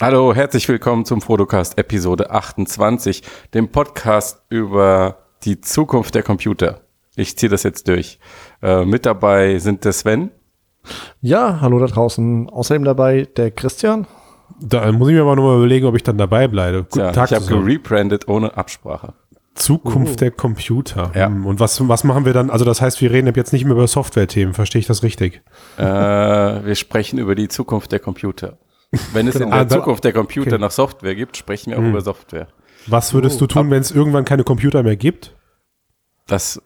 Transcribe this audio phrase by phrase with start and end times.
[0.00, 3.22] Hallo, herzlich willkommen zum Fotocast Episode 28,
[3.54, 6.80] dem Podcast über die Zukunft der Computer.
[7.14, 8.18] Ich ziehe das jetzt durch.
[8.62, 10.32] Äh, mit dabei sind der Sven.
[11.20, 12.48] Ja, hallo da draußen.
[12.50, 14.08] Außerdem dabei der Christian.
[14.60, 16.84] Da muss ich mir aber nochmal überlegen, ob ich dann dabei bleibe.
[16.84, 17.30] Guten ja, Tag.
[17.30, 19.14] Ich habe gerebrandet ohne Absprache.
[19.54, 20.16] Zukunft uh.
[20.16, 21.12] der Computer.
[21.14, 21.26] Ja.
[21.26, 22.50] Hm, und was, was machen wir dann?
[22.50, 24.54] Also das heißt, wir reden ab jetzt nicht mehr über Software-Themen.
[24.54, 25.42] Verstehe ich das richtig?
[25.76, 28.58] Äh, wir sprechen über die Zukunft der Computer.
[29.12, 29.46] Wenn es genau.
[29.46, 30.60] in der ah, Zukunft der Computer okay.
[30.60, 31.90] noch Software gibt, sprechen wir auch hm.
[31.90, 32.48] über Software.
[32.86, 35.34] Was würdest du tun, wenn es irgendwann keine Computer mehr gibt?
[36.26, 36.60] Das,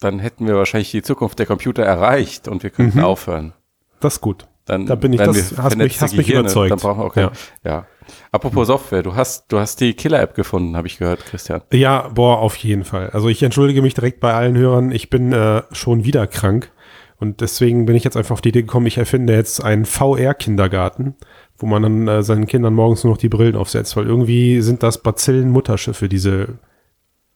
[0.00, 3.04] dann hätten wir wahrscheinlich die Zukunft der Computer erreicht und wir könnten mhm.
[3.04, 3.52] aufhören.
[4.00, 4.46] Das ist gut.
[4.64, 6.70] Dann, da bin ich, das hast mich, hast mich überzeugt.
[6.70, 7.32] Dann brauchen wir auch ja.
[7.64, 7.86] ja.
[8.32, 11.62] Apropos Software, du hast, du hast die Killer-App gefunden, habe ich gehört, Christian.
[11.72, 13.10] Ja, boah, auf jeden Fall.
[13.10, 14.90] Also ich entschuldige mich direkt bei allen Hörern.
[14.90, 16.70] Ich bin äh, schon wieder krank.
[17.16, 21.16] Und deswegen bin ich jetzt einfach auf die Idee gekommen, ich erfinde jetzt einen VR-Kindergarten,
[21.58, 24.82] wo man dann äh, seinen Kindern morgens nur noch die Brillen aufsetzt, weil irgendwie sind
[24.82, 26.58] das Bazillen-Mutterschiffe, diese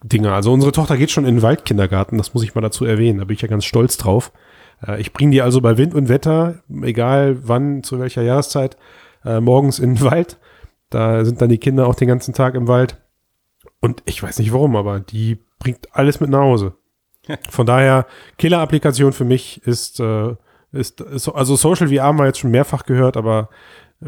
[0.02, 0.32] Dinger.
[0.32, 3.24] Also unsere Tochter geht schon in den Waldkindergarten, das muss ich mal dazu erwähnen, da
[3.24, 4.32] bin ich ja ganz stolz drauf.
[4.86, 8.76] Äh, ich bringe die also bei Wind und Wetter, egal wann, zu welcher Jahreszeit,
[9.24, 10.38] äh, morgens in den Wald.
[10.90, 12.98] Da sind dann die Kinder auch den ganzen Tag im Wald.
[13.80, 16.74] Und ich weiß nicht warum, aber die bringt alles mit nach Hause.
[17.50, 18.06] Von daher,
[18.38, 20.34] Killer-Applikation für mich ist, äh,
[20.72, 23.48] ist, ist, also Social VR haben wir jetzt schon mehrfach gehört, aber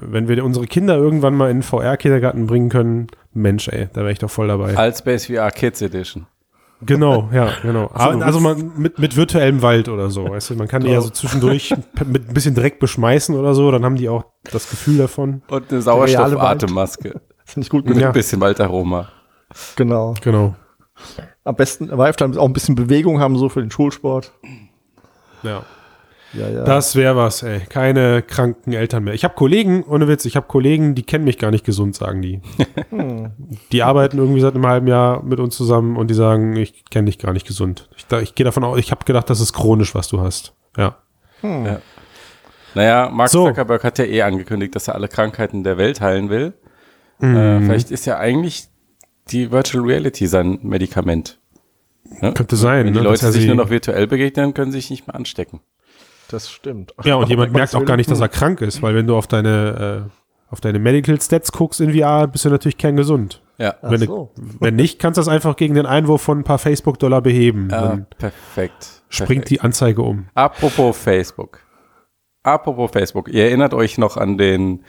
[0.00, 4.18] wenn wir unsere Kinder irgendwann mal in VR-Kindergarten bringen können, Mensch, ey, da wäre ich
[4.18, 4.76] doch voll dabei.
[4.76, 6.26] Als Space VR Kids Edition.
[6.80, 7.90] Genau, ja, genau.
[7.94, 11.00] Also, also man mit, mit virtuellem Wald oder so, weißt du, man kann die ja
[11.00, 11.74] so zwischendurch
[12.06, 15.42] mit ein bisschen Dreck beschmeißen oder so, dann haben die auch das Gefühl davon.
[15.48, 17.20] Und eine Sauerstoffatemmaske.
[17.44, 17.86] Finde ich gut.
[17.86, 18.08] Mit ja.
[18.08, 19.08] ein bisschen Waldaroma.
[19.76, 20.14] Genau.
[20.22, 20.56] Genau.
[21.44, 24.32] Am besten Vive dann auch ein bisschen Bewegung haben, so für den Schulsport.
[25.42, 25.64] Ja.
[26.36, 26.64] Ja, ja.
[26.64, 27.60] Das wäre was, ey.
[27.68, 29.14] Keine kranken Eltern mehr.
[29.14, 32.22] Ich habe Kollegen, ohne Witz, ich habe Kollegen, die kennen mich gar nicht gesund, sagen
[32.22, 32.40] die.
[32.90, 33.32] Hm.
[33.72, 37.06] die arbeiten irgendwie seit einem halben Jahr mit uns zusammen und die sagen, ich kenne
[37.06, 37.88] dich gar nicht gesund.
[37.96, 40.54] Ich, ich gehe davon aus, ich habe gedacht, das ist chronisch, was du hast.
[40.76, 40.96] Ja.
[41.40, 41.66] Hm.
[41.66, 41.80] ja.
[42.74, 43.46] Naja, Mark so.
[43.46, 46.52] Zuckerberg hat ja eh angekündigt, dass er alle Krankheiten der Welt heilen will.
[47.18, 47.36] Mhm.
[47.36, 48.68] Äh, vielleicht ist ja eigentlich
[49.30, 51.38] die Virtual Reality sein Medikament.
[52.20, 52.32] Ne?
[52.32, 52.86] Könnte sein.
[52.86, 53.04] Wenn die ne?
[53.04, 55.60] Leute sich nur noch virtuell begegnen, können sich nicht mehr anstecken.
[56.28, 56.94] Das stimmt.
[57.04, 59.26] Ja, und jemand merkt auch gar nicht, dass er krank ist, weil wenn du auf
[59.26, 63.42] deine, äh, auf deine Medical Stats guckst in VR, bist du natürlich kerngesund.
[63.58, 63.74] Ja.
[63.82, 64.32] Wenn, so.
[64.60, 67.68] wenn nicht, kannst du das einfach gegen den Einwurf von ein paar Facebook-Dollar beheben.
[67.70, 69.02] Ja, perfekt.
[69.08, 69.50] Springt perfekt.
[69.50, 70.26] die Anzeige um.
[70.34, 71.60] Apropos Facebook.
[72.42, 73.28] Apropos Facebook.
[73.28, 74.84] Ihr erinnert euch noch an den,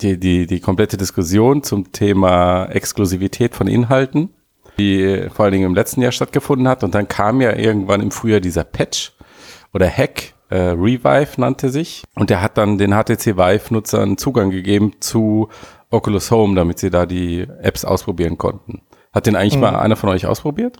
[0.00, 4.30] die, die, die komplette Diskussion zum Thema Exklusivität von Inhalten,
[4.78, 6.84] die vor allen Dingen im letzten Jahr stattgefunden hat.
[6.84, 9.12] Und dann kam ja irgendwann im Frühjahr dieser Patch
[9.74, 12.04] oder Hack, äh, Revive nannte sich.
[12.14, 15.48] Und der hat dann den HTC Vive-Nutzern Zugang gegeben zu
[15.90, 18.82] Oculus Home, damit sie da die Apps ausprobieren konnten.
[19.12, 19.62] Hat den eigentlich mhm.
[19.62, 20.78] mal einer von euch ausprobiert?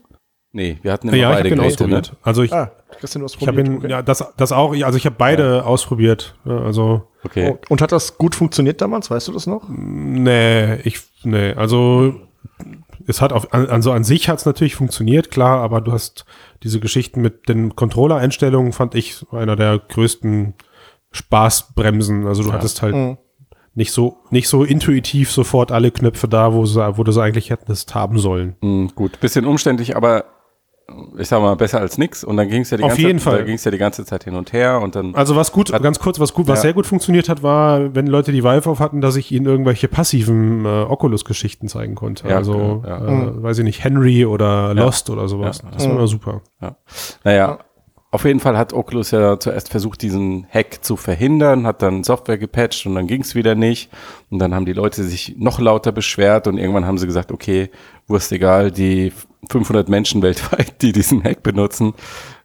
[0.52, 2.12] Nee, wir hatten immer ja, beide ich Geräte, ausprobiert.
[2.12, 2.18] Ne?
[2.22, 3.90] Also ich, ah, Christian, ich habe ihn, okay.
[3.90, 5.62] ja, das, das auch, also ich habe beide ja.
[5.62, 6.36] ausprobiert.
[6.44, 7.52] Also okay.
[7.52, 9.10] Oh, und hat das gut funktioniert damals?
[9.10, 9.68] Weißt du das noch?
[9.68, 12.14] Nee, ich, nee, also
[13.08, 16.26] es hat auf, also an sich hat es natürlich funktioniert, klar, aber du hast
[16.62, 20.54] diese Geschichten mit den Controller-Einstellungen fand ich einer der größten
[21.10, 22.26] Spaßbremsen.
[22.26, 22.54] Also du ja.
[22.54, 23.18] hattest halt mhm.
[23.74, 27.94] nicht so, nicht so intuitiv sofort alle Knöpfe da, wo, wo du sie eigentlich hättest
[27.94, 28.56] haben sollen.
[28.60, 30.26] Mhm, gut, bisschen umständlich, aber
[31.18, 32.24] ich sag mal, besser als nix.
[32.24, 33.38] Und dann ging es ja die Auf ganze jeden Fall.
[33.38, 35.14] Da ging es ja die ganze Zeit hin und her und dann.
[35.14, 36.62] Also was gut, ganz kurz, was gut, was ja.
[36.62, 39.88] sehr gut funktioniert hat, war, wenn Leute die Vive auf hatten, dass ich ihnen irgendwelche
[39.88, 42.28] passiven äh, Oculus-Geschichten zeigen konnte.
[42.28, 43.06] Ja, also, ja.
[43.06, 43.42] Äh, mhm.
[43.42, 45.62] weiß ich nicht, Henry oder Lost oder sowas.
[45.72, 46.42] Das war immer super.
[46.60, 46.76] Ja.
[47.24, 47.58] Naja,
[48.10, 52.38] auf jeden Fall hat Oculus ja zuerst versucht, diesen Hack zu verhindern, hat dann Software
[52.38, 53.90] gepatcht und dann ging es wieder nicht.
[54.30, 57.70] Und dann haben die Leute sich noch lauter beschwert und irgendwann haben sie gesagt, okay,
[58.08, 59.12] Wurst egal, die
[59.50, 61.94] 500 Menschen weltweit, die diesen Hack benutzen,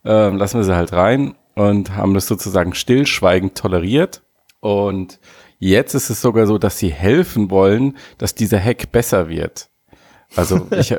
[0.04, 4.22] äh, lassen wir sie halt rein und haben das sozusagen stillschweigend toleriert.
[4.60, 5.18] Und
[5.58, 9.68] jetzt ist es sogar so, dass sie helfen wollen, dass dieser Hack besser wird.
[10.36, 10.94] Also ich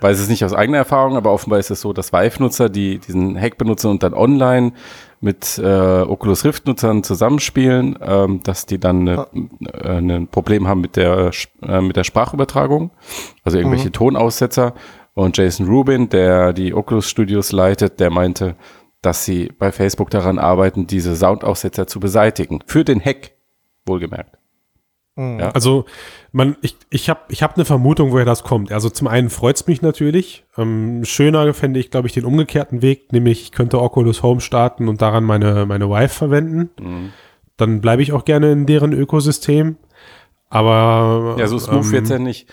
[0.00, 3.38] weiß es nicht aus eigener Erfahrung, aber offenbar ist es so, dass Vive-Nutzer, die diesen
[3.38, 4.72] Hack benutzen und dann online
[5.20, 9.26] mit äh, Oculus Rift-Nutzern zusammenspielen, ähm, dass die dann ne,
[9.66, 11.30] äh, ein Problem haben mit der,
[11.62, 12.90] äh, mit der Sprachübertragung,
[13.44, 13.92] also irgendwelche mhm.
[13.92, 14.74] Tonaussetzer.
[15.12, 18.56] Und Jason Rubin, der die Oculus Studios leitet, der meinte,
[19.02, 22.60] dass sie bei Facebook daran arbeiten, diese Soundaussetzer zu beseitigen.
[22.66, 23.32] Für den Hack,
[23.86, 24.39] wohlgemerkt.
[25.16, 25.40] Mhm.
[25.40, 25.50] Ja.
[25.50, 25.84] Also
[26.32, 28.72] man, ich, ich habe ich hab eine Vermutung, woher das kommt.
[28.72, 30.44] Also zum einen freut es mich natürlich.
[30.56, 34.88] Ähm, schöner fände ich, glaube ich, den umgekehrten Weg, nämlich ich könnte Oculus Home starten
[34.88, 36.70] und daran meine, meine Vive verwenden.
[36.80, 37.12] Mhm.
[37.56, 39.76] Dann bleibe ich auch gerne in deren Ökosystem.
[40.48, 41.36] Aber.
[41.38, 42.48] Ja, so smooth ähm, wird's ja nicht.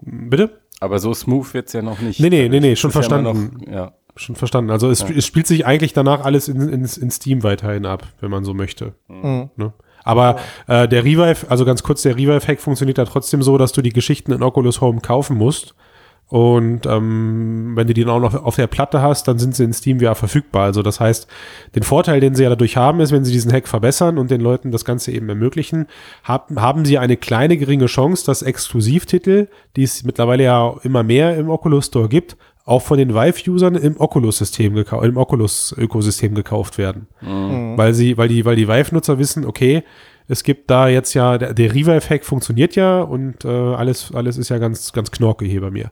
[0.00, 0.60] Bitte?
[0.80, 2.20] Aber so smooth wird's ja noch nicht.
[2.20, 3.58] Nee, nee, nee, nee, schon ist ja verstanden.
[3.66, 3.92] Noch, ja.
[4.16, 4.70] Schon verstanden.
[4.70, 8.30] Also es, es spielt sich eigentlich danach alles in, in, in Steam weiterhin ab, wenn
[8.30, 8.94] man so möchte.
[9.06, 9.50] Mhm.
[9.56, 9.72] Ne?
[10.04, 10.36] Aber
[10.66, 13.92] äh, der Revive, also ganz kurz, der Revive-Hack funktioniert da trotzdem so, dass du die
[13.92, 15.74] Geschichten in Oculus Home kaufen musst.
[16.28, 19.64] Und ähm, wenn du die dann auch noch auf der Platte hast, dann sind sie
[19.64, 20.64] in Steam VR verfügbar.
[20.64, 21.26] Also das heißt,
[21.74, 24.42] den Vorteil, den sie ja dadurch haben, ist, wenn sie diesen Hack verbessern und den
[24.42, 25.86] Leuten das Ganze eben ermöglichen,
[26.24, 31.34] haben, haben sie eine kleine geringe Chance, dass Exklusivtitel, die es mittlerweile ja immer mehr
[31.34, 32.36] im Oculus Store gibt,
[32.68, 37.08] auch von den Vive-Usern im Oculus-System im Oculus-Ökosystem gekauft werden.
[37.76, 39.82] Weil sie, weil die, weil die Vive-Nutzer wissen, okay,
[40.28, 44.50] es gibt da jetzt ja, der, der Revive-Hack funktioniert ja und äh, alles, alles ist
[44.50, 45.90] ja ganz, ganz knorke hier bei mir.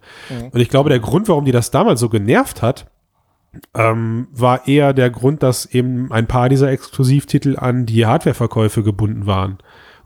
[0.52, 2.86] Und ich glaube, der Grund, warum die das damals so genervt hat,
[3.74, 9.24] ähm, war eher der Grund, dass eben ein paar dieser Exklusivtitel an die Hardwareverkäufe gebunden
[9.24, 9.56] waren.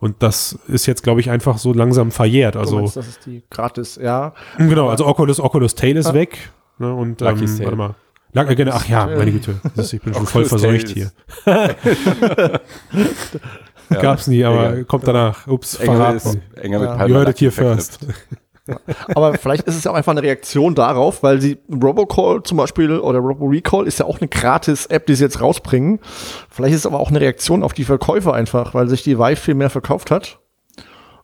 [0.01, 2.55] Und das ist jetzt, glaube ich, einfach so langsam verjährt.
[2.55, 4.33] Du Also meinst, das ist die gratis, ja.
[4.57, 6.51] Genau, also Oculus, Oculus Tail ist weg.
[6.79, 7.95] Ne, und Lucky ähm, warte mal.
[8.33, 9.61] Luck, äh, genau, ach ja, meine Güte.
[9.77, 11.11] Ist, ich bin schon voll verseucht hier.
[11.45, 11.69] Ja.
[14.01, 14.85] Gab's nie, aber Egal.
[14.85, 15.47] kommt danach.
[15.47, 16.17] Ups, Enger, verraten.
[16.17, 17.07] ist, enger mit Ja.
[17.07, 17.99] You heard it here first.
[19.15, 22.99] Aber vielleicht ist es ja auch einfach eine Reaktion darauf, weil sie Robocall zum Beispiel
[22.99, 26.01] oder RoboRecall ist ja auch eine Gratis-App, die sie jetzt rausbringen.
[26.51, 29.37] Vielleicht ist es aber auch eine Reaktion auf die Verkäufe einfach, weil sich die Vive
[29.37, 30.39] viel mehr verkauft hat.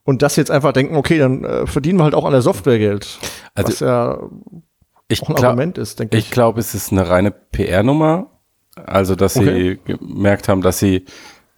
[0.04, 2.78] Und das jetzt einfach denken, okay, dann äh, verdienen wir halt auch an der Software
[2.78, 3.18] Geld.
[3.54, 4.18] Also was ja
[5.08, 6.26] Ich auch ein glaub- Argument ist, denke ich.
[6.26, 8.26] Ich glaube, es ist eine reine PR-Nummer.
[8.84, 9.78] Also, dass Okay.
[9.86, 11.06] sie gemerkt haben, dass sie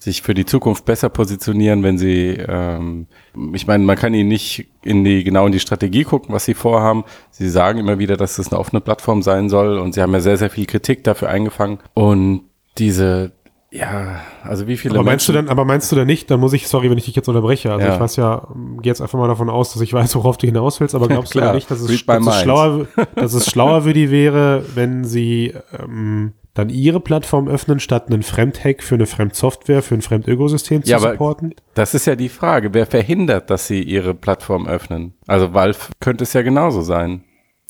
[0.00, 3.08] sich für die Zukunft besser positionieren, wenn sie, ähm,
[3.52, 6.54] ich meine, man kann ihnen nicht in die, genau in die Strategie gucken, was sie
[6.54, 7.04] vorhaben.
[7.30, 10.20] Sie sagen immer wieder, dass es eine offene Plattform sein soll und sie haben ja
[10.20, 11.78] sehr, sehr viel Kritik dafür eingefangen.
[11.94, 12.42] Und
[12.78, 13.32] diese,
[13.72, 16.38] ja, also wie viele Aber meinst du Menschen- denn, aber meinst du denn nicht, dann
[16.38, 17.94] muss ich, sorry, wenn ich dich jetzt unterbreche, also Ja.
[17.94, 18.46] ich weiß ja,
[18.80, 21.34] gehe jetzt einfach mal davon aus, dass ich weiß, worauf du hinaus willst, aber glaubst
[21.34, 22.86] du Klar, denn nicht, dass es, dass es, schlauer,
[23.16, 28.22] dass es schlauer für die wäre, wenn sie ähm, dann ihre Plattform öffnen, statt einen
[28.22, 31.54] Fremdhack für eine Fremdsoftware, für ein Fremdökosystem zu Ja, aber- supporten?
[31.74, 32.74] Das ist ja die Frage.
[32.74, 35.14] Wer verhindert, dass sie ihre Plattform öffnen?
[35.26, 37.24] Also Valve könnte es ja genauso sein.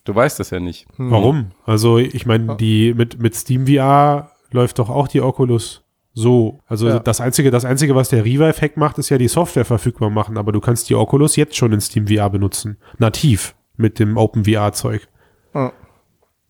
[0.05, 0.87] Du weißt es ja nicht.
[0.97, 1.51] Warum?
[1.67, 6.61] Also ich meine, die mit, mit Steam VR läuft doch auch die Oculus so.
[6.67, 6.99] Also Ja.
[6.99, 10.51] das einzige, das einzige, was der Revive-Hack macht, ist ja die Software verfügbar machen, aber
[10.53, 12.79] du kannst die Oculus jetzt schon in Steam VR benutzen.
[12.99, 15.07] Nativ mit dem Open VR-Zeug.
[15.55, 15.73] Ja,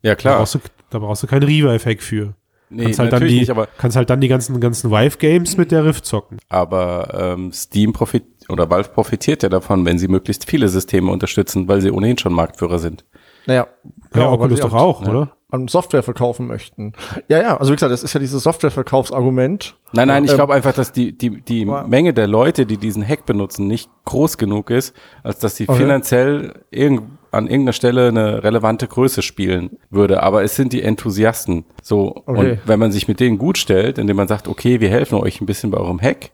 [0.02, 0.38] Da klar.
[0.38, 0.58] brauchst du,
[0.90, 2.34] da brauchst du keinen Revive-Hack für.
[2.70, 5.56] Nee, kannst halt dann natürlich die, nicht, aber, kannst halt dann die ganzen, ganzen Vive-Games
[5.56, 6.38] mit der Rift zocken.
[6.50, 11.66] aber ähm, Steam profit oder Valve profitiert ja davon, wenn sie möglichst viele Systeme unterstützen,
[11.68, 13.04] weil sie ohnehin schon Marktführer sind.
[13.46, 13.68] Naja, Ja,
[14.12, 15.32] genau, weil Oculus doch halt auch, oder?
[15.50, 16.92] An Software verkaufen möchten.
[17.28, 19.76] Ja, ja, also wie gesagt, das ist ja dieses Softwareverkaufsargument.
[19.92, 21.86] Nein, nein, ich Ähm, glaube einfach, dass die, die, die Wow.
[21.86, 25.78] Menge der Leute, die diesen Hack benutzen, nicht groß genug ist, als dass sie Okay.
[25.80, 30.22] finanziell irgend, an irgendeiner Stelle eine relevante Größe spielen würde.
[30.22, 31.64] Aber es sind die Enthusiasten.
[31.82, 32.52] So, Okay.
[32.52, 35.40] und wenn man sich mit denen gut stellt, indem man sagt, okay, wir helfen euch
[35.40, 36.30] ein bisschen bei eurem Hack,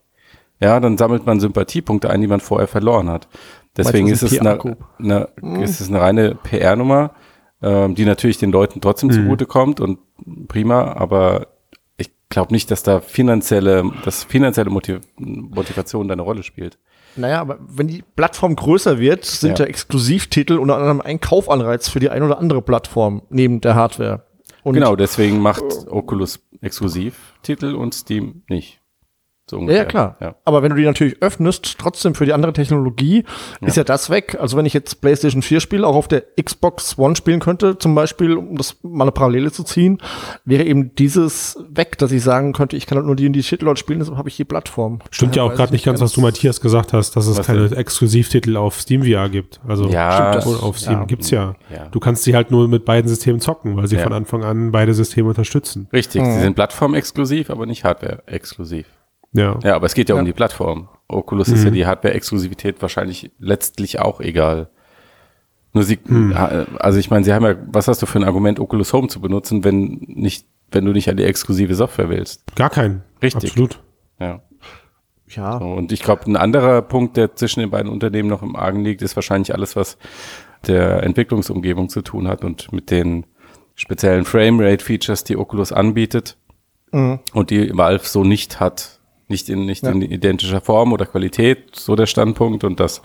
[0.61, 3.27] ja, dann sammelt man Sympathiepunkte ein, die man vorher verloren hat.
[3.77, 4.57] Deswegen ist es eine,
[4.99, 5.27] eine,
[5.63, 7.11] ist es eine reine PR-Nummer,
[7.61, 9.99] ähm, die natürlich den Leuten trotzdem zugutekommt und
[10.47, 11.47] prima, aber
[11.97, 16.77] ich glaube nicht, dass da finanzielle, dass finanzielle Motiv Motivation da eine Rolle spielt.
[17.15, 19.69] Naja, aber wenn die Plattform größer wird, sind ja, Ja.
[19.69, 24.25] Exklusivtitel unter anderem ein Kaufanreiz für die ein oder andere Plattform neben der Hardware.
[24.63, 28.81] Und genau, deswegen macht Oculus Exklusivtitel und Steam nicht.
[29.47, 29.81] So Ja, ungefähr.
[29.83, 30.17] ja, klar.
[30.21, 30.35] Ja.
[30.43, 33.25] Aber wenn du die natürlich öffnest, trotzdem für die andere Technologie,
[33.61, 34.37] ist ja das weg.
[34.39, 37.93] Also wenn ich jetzt PlayStation 4 Spiele auch auf der Xbox One spielen könnte, zum
[37.93, 39.99] Beispiel, um das mal eine Parallele zu ziehen,
[40.45, 43.43] wäre eben dieses weg, dass ich sagen könnte, ich kann halt nur die und die
[43.43, 44.97] Titel dort spielen, deshalb habe ich die Plattform.
[45.11, 47.45] Stimmt ja auch gerade ich nicht ganz, was du Matthias gesagt hast, dass es Was
[47.45, 47.77] keine denn?
[47.77, 49.59] Exklusivtitel auf Steam VR gibt.
[49.67, 51.05] Also Ja, stimmt auf Steam ja.
[51.05, 51.55] gibt's ja.
[51.71, 51.87] Ja.
[51.91, 54.01] Du kannst sie halt nur mit beiden Systemen zocken, weil sie Ja.
[54.03, 55.87] von Anfang an beide Systeme unterstützen.
[55.93, 56.33] Richtig, Mhm.
[56.33, 58.85] sie sind plattformexklusiv, aber nicht Hardware-exklusiv.
[59.35, 59.59] Ja.
[59.63, 60.19] Ja, aber es geht ja, Ja.
[60.21, 60.87] um die Plattform.
[61.07, 64.69] Oculus ist ja die Hardware-Exklusivität wahrscheinlich letztlich auch egal.
[65.73, 65.99] Nur sie,
[66.79, 69.19] also ich meine, sie haben ja, was hast du für ein Argument, Oculus Home zu
[69.19, 72.43] benutzen, wenn nicht, wenn du nicht an die exklusive Software willst?
[72.55, 73.03] Gar kein.
[73.21, 73.51] Richtig.
[73.51, 73.79] Absolut.
[74.19, 74.41] Ja.
[75.27, 78.55] Ja, So, und ich glaube, ein anderer Punkt, der zwischen den beiden Unternehmen noch im
[78.55, 79.97] Argen liegt, ist wahrscheinlich alles, was
[80.67, 83.25] der Entwicklungsumgebung zu tun hat und mit den
[83.75, 86.37] speziellen Framerate-Features, die Oculus anbietet
[86.91, 87.19] Mhm.
[87.33, 88.94] und die Valve so nicht hat.
[89.27, 89.91] Nicht in, nicht Ja.
[89.91, 92.63] in identischer Form oder Qualität, so der Standpunkt.
[92.63, 93.01] Und das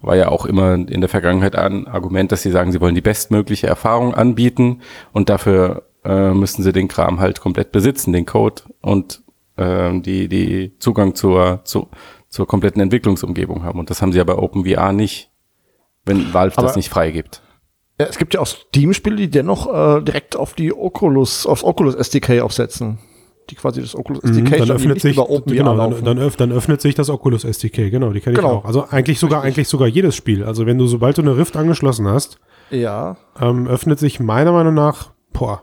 [0.00, 3.00] war ja auch immer in der Vergangenheit ein Argument, dass sie sagen, sie wollen die
[3.00, 4.80] bestmögliche Erfahrung anbieten
[5.12, 9.22] und dafür äh, müssen sie den Kram halt komplett besitzen, den Code und
[9.56, 11.88] ähm, die, die Zugang zur, zu,
[12.28, 13.78] zur kompletten Entwicklungsumgebung haben.
[13.78, 15.30] Und das haben sie ja bei OpenVR nicht,
[16.04, 17.42] wenn Valve Aber- das nicht freigibt.
[18.00, 21.94] Ja, es gibt ja auch Steam-Spiele, die dennoch äh, direkt auf die Oculus, aufs Oculus
[21.94, 22.98] SDK aufsetzen.
[23.50, 26.04] Die quasi das Oculus Mhm, SDK dann schon, die öffnet sich, über OpenVR genau, dann,
[26.04, 28.56] dann, öff, dann öffnet sich das Oculus SDK, genau, die kenne ich Genau.
[28.58, 28.64] auch.
[28.64, 30.44] Also eigentlich sogar, eigentlich sogar jedes Spiel.
[30.44, 32.38] Also wenn du, sobald du eine Rift angeschlossen hast,
[32.70, 33.16] ja.
[33.40, 35.62] ähm, öffnet sich meiner Meinung nach, boah,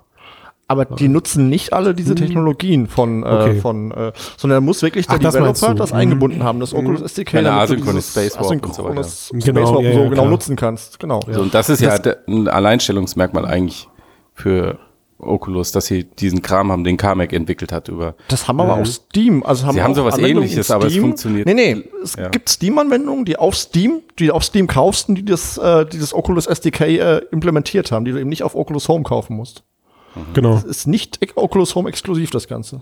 [0.68, 3.26] Aber die nutzen nicht alle diese Technologien von, äh.
[3.28, 3.56] Okay.
[3.60, 5.74] von äh, sondern muss wirklich der Ach, das Developer du.
[5.76, 5.98] das Mhm.
[5.98, 9.84] eingebunden haben, das Oculus SDK, Keine damit du Asynchronous dieses Spacewalk und so Genau, Spacewalk
[9.86, 10.26] ja, so ja, genau klar.
[10.30, 11.00] nutzen kannst.
[11.00, 11.22] Genau.
[11.32, 13.88] So, und das ist ja de- ein Alleinstellungsmerkmal eigentlich
[14.36, 14.78] für
[15.20, 18.16] Oculus, dass sie diesen Kram haben, den Carmack entwickelt hat über.
[18.30, 19.44] Das haben aber auch Steam.
[19.44, 21.84] Also haben Sie haben sowas Anwendungen Ähnliches, aber es funktioniert- Nee, nee.
[22.02, 22.30] Es Ja.
[22.30, 26.14] gibt Steam-Anwendungen, die auf Steam, die auf Steam kaufst und die das, äh, die das
[26.14, 29.64] Oculus SDK äh, implementiert haben, die du eben nicht auf Oculus Home kaufen musst.
[30.34, 30.54] genau.
[30.56, 32.82] Das ist nicht Oculus Home exklusiv, das Ganze.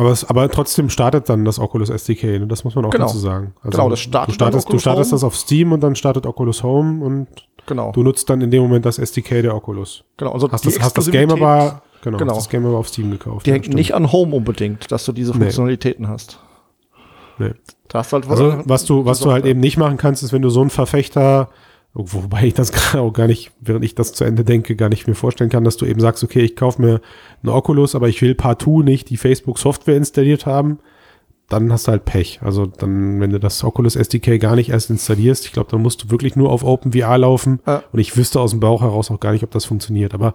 [0.00, 2.46] Aber, es, aber trotzdem startet dann das Oculus SDK, ne?
[2.46, 3.06] das muss man auch Genau.
[3.06, 3.52] dazu sagen.
[3.62, 6.62] Also Genau, das startet du startest, du startest das auf Steam und dann startet Oculus
[6.62, 7.26] Home und
[7.66, 7.92] Genau.
[7.92, 10.02] du nutzt dann in dem Moment das SDK der Oculus.
[10.16, 10.32] genau.
[10.32, 12.30] Also Hast das, hast das Game aber, genau, Genau.
[12.30, 13.44] Hast das Game aber auf Steam gekauft.
[13.46, 13.76] Die hängt stimmt.
[13.76, 15.38] nicht an Home unbedingt, dass du diese Nee.
[15.40, 16.40] Funktionalitäten hast.
[17.38, 17.52] Nee.
[17.88, 20.32] Da hast du halt Also was du, was du halt eben nicht machen kannst, ist,
[20.32, 21.48] wenn du so ein Verfechter,
[21.94, 25.06] wobei ich das gerade auch gar nicht, während ich das zu Ende denke, gar nicht
[25.06, 27.00] mir vorstellen kann, dass du eben sagst, okay, ich kaufe mir
[27.42, 30.78] eine Oculus, aber ich will partout nicht die Facebook-Software installiert haben,
[31.48, 32.38] dann hast du halt Pech.
[32.42, 36.04] Also dann, wenn du das Oculus SDK gar nicht erst installierst, ich glaube, dann musst
[36.04, 37.82] du wirklich nur auf OpenVR laufen Ja.
[37.92, 40.14] und ich wüsste aus dem Bauch heraus auch gar nicht, ob das funktioniert.
[40.14, 40.34] Aber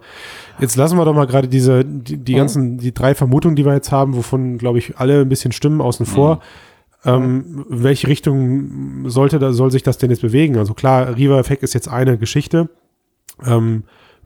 [0.60, 3.72] jetzt lassen wir doch mal gerade diese, die, die ganzen, die drei Vermutungen, die wir
[3.72, 6.40] jetzt haben, wovon, glaube ich, alle ein bisschen stimmen außen vor.
[7.06, 10.58] Ähm, welche Richtung sollte da, soll sich das denn jetzt bewegen?
[10.58, 12.68] Also klar, Riva Effect ist jetzt eine Geschichte.
[13.44, 13.84] Ähm,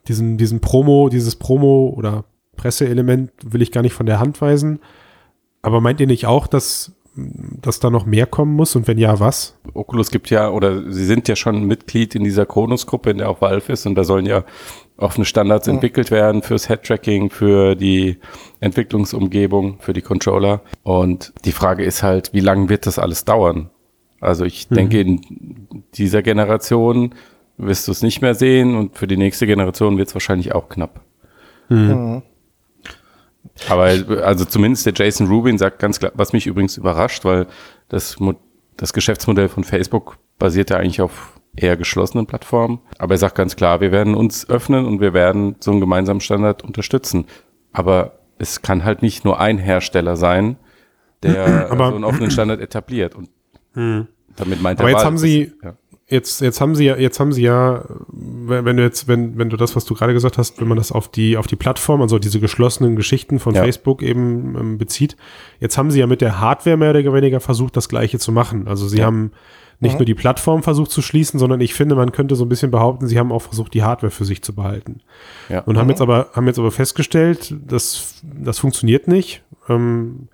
[0.08, 2.24] diesen, diesen Promo, dieses Promo oder
[2.56, 4.80] Presseelement will ich gar nicht von der Hand weisen.
[5.62, 8.74] Aber meint ihr nicht auch, dass, dass da noch mehr kommen muss?
[8.76, 9.58] Und wenn ja, was?
[9.74, 13.42] Oculus gibt ja, oder sie sind ja schon Mitglied in dieser Kronos-Gruppe, in der auch
[13.42, 14.44] Valve ist, und da sollen ja
[15.00, 18.18] offene Standards entwickelt werden fürs Head-Tracking, für die
[18.60, 20.62] Entwicklungsumgebung, für die Controller.
[20.82, 23.70] Und die Frage ist halt, wie lange wird das alles dauern?
[24.20, 25.20] Also ich denke, in
[25.94, 27.14] dieser Generation
[27.56, 30.68] wirst du es nicht mehr sehen und für die nächste Generation wird es wahrscheinlich auch
[30.68, 31.00] knapp.
[31.68, 32.22] Mhm.
[33.68, 33.84] Aber
[34.22, 37.46] also zumindest der Jason Rubin sagt ganz klar, was mich übrigens überrascht, weil
[37.88, 38.16] das,
[38.76, 42.80] das Geschäftsmodell von Facebook basiert ja eigentlich auf eher geschlossenen Plattformen.
[42.98, 46.20] Aber er sagt ganz klar, wir werden uns öffnen und wir werden so einen gemeinsamen
[46.20, 47.26] Standard unterstützen.
[47.72, 50.56] Aber es kann halt nicht nur ein Hersteller sein,
[51.22, 53.14] der Aber- so einen offenen Standard etabliert.
[53.14, 53.28] Und
[54.36, 55.74] damit meint er Aber jetzt Valve, haben sie- ja.
[56.12, 59.48] Jetzt, jetzt haben sie ja, jetzt haben sie ja, wenn wenn du jetzt, wenn, wenn
[59.48, 62.02] du das, was du gerade gesagt hast, wenn man das auf die, auf die Plattform,
[62.02, 63.62] also diese geschlossenen Geschichten von Ja.
[63.62, 65.16] Facebook eben ähm, bezieht,
[65.60, 68.66] jetzt haben sie ja mit der Hardware mehr oder weniger versucht, das Gleiche zu machen.
[68.66, 69.06] Also sie Ja.
[69.06, 69.30] haben
[69.80, 72.70] nicht nur die Plattform versucht zu schließen, sondern ich finde, man könnte so ein bisschen
[72.70, 75.00] behaupten, sie haben auch versucht, die Hardware für sich zu behalten.
[75.48, 75.60] Ja.
[75.60, 79.42] Und haben jetzt aber, haben jetzt aber festgestellt, dass das funktioniert nicht.
[79.68, 80.28] Ähm,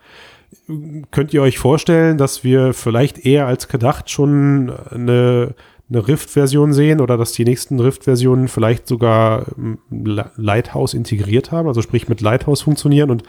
[1.12, 5.54] könnt ihr euch vorstellen, dass wir vielleicht eher als gedacht schon eine,
[5.88, 11.68] eine Rift-Version sehen oder dass die nächsten Rift-Versionen vielleicht sogar ähm, Li- Lighthouse integriert haben,
[11.68, 13.22] also sprich mit Lighthouse funktionieren und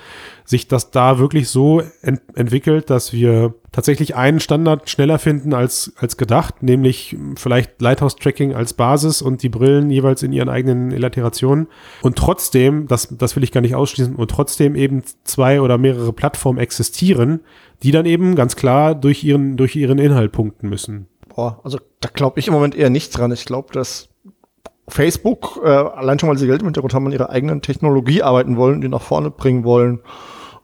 [0.43, 5.93] sich das da wirklich so ent entwickelt, dass wir tatsächlich einen Standard schneller finden als,
[5.97, 11.67] als gedacht, nämlich vielleicht Lighthouse-Tracking als Basis und die Brillen jeweils in ihren eigenen Iterationen.
[12.01, 16.11] Und trotzdem, das, das will ich gar nicht ausschließen, und trotzdem eben zwei oder mehrere
[16.11, 17.41] Plattformen existieren,
[17.83, 21.07] die dann eben ganz klar durch ihren, durch ihren Inhalt punkten müssen.
[21.37, 23.31] Boah, also da glaube ich im Moment eher nicht dran.
[23.31, 24.09] Ich glaube, dass
[24.89, 28.57] Facebook, äh, allein schon weil sie Geld im Hintergrund haben, an ihrer eigenen Technologie arbeiten
[28.57, 29.99] wollen, die nach vorne bringen wollen.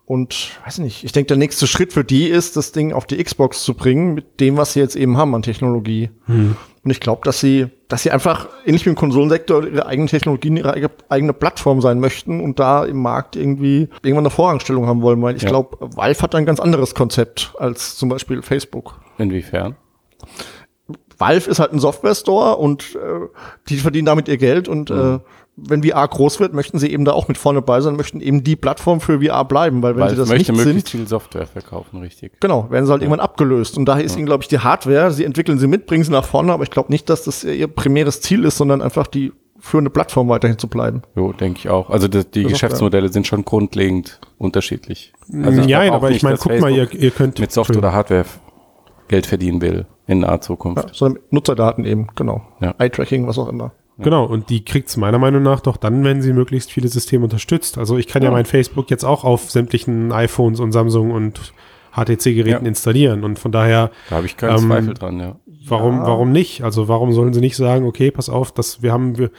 [0.06, 3.24] Und weiß nicht, ich denke, der nächste Schritt für die ist, das Ding auf die
[3.24, 6.10] Xbox zu bringen, mit dem, was sie jetzt eben haben an Technologie.
[6.28, 6.58] Und
[6.90, 10.74] ich glaube, dass sie, dass sie einfach, ähnlich wie im Konsolensektor, ihre eigenen Technologien, ihre
[10.74, 15.22] eige- eigene Plattform sein möchten und da im Markt irgendwie irgendwann eine Vorrangstellung haben wollen,
[15.22, 15.50] weil ich Ja.
[15.50, 19.00] glaube, Valve hat ein ganz anderes Konzept als zum Beispiel Facebook.
[19.20, 19.76] Inwiefern?
[21.28, 23.28] Valve ist halt ein Software-Store und äh,
[23.70, 24.98] die verdienen damit ihr Geld und Mhm.
[25.16, 25.20] äh,
[25.56, 28.44] wenn VR groß wird, möchten sie eben da auch mit vorne bei sein, möchten eben
[28.44, 31.08] die Plattform für VR bleiben, weil wenn Weil sie das möchte nicht möglichst sind, viel
[31.08, 32.32] Software verkaufen, richtig.
[32.40, 35.24] genau, werden sie halt irgendwann abgelöst und daher ist ihnen, glaube ich, die Hardware, sie
[35.24, 38.20] entwickeln sie mit, bringen sie nach vorne, aber ich glaube nicht, dass das ihr primäres
[38.22, 41.04] Ziel ist, sondern einfach die führende Plattform weiterhin zu bleiben.
[41.16, 41.90] Jo, denke ich auch.
[41.92, 45.14] Also die, die Geschäftsmodelle sind schon grundlegend unterschiedlich.
[45.44, 47.94] Also ich ja, aber ich meine, guck mal, ihr, Facebook ihr könnt mit Software oder
[47.94, 48.26] Hardware
[49.08, 50.84] Geld verdienen will in naher Zukunft.
[50.88, 52.42] Ja, sondern Nutzerdaten eben, genau.
[52.62, 52.76] Ja.
[52.78, 53.72] Eye-Tracking, was auch immer.
[54.00, 57.78] Genau, und die kriegt's meiner Meinung nach doch dann, wenn sie möglichst viele Systeme unterstützt.
[57.78, 58.34] Also ich kann ja, Ja.
[58.34, 61.54] mein Facebook jetzt auch auf sämtlichen iPhones und Samsung und
[61.96, 62.68] HTC-Geräten Ja.
[62.70, 63.24] installieren.
[63.24, 65.36] Und von daher, Da habe ich keinen Ähm, Zweifel dran, ja.
[65.68, 66.64] warum, warum nicht?
[66.64, 69.30] Also warum sollen sie nicht sagen, okay, pass auf, dass wir haben, wir,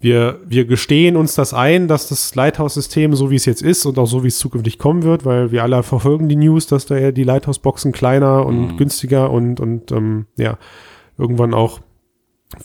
[0.00, 3.98] wir, wir gestehen uns das ein, dass das Lighthouse-System so wie es jetzt ist und
[3.98, 7.10] auch so wie es zukünftig kommen wird, weil wir alle verfolgen die News, dass da
[7.12, 10.58] die Lighthouse-Boxen kleiner und günstiger und, und ähm, ja,
[11.18, 11.80] irgendwann auch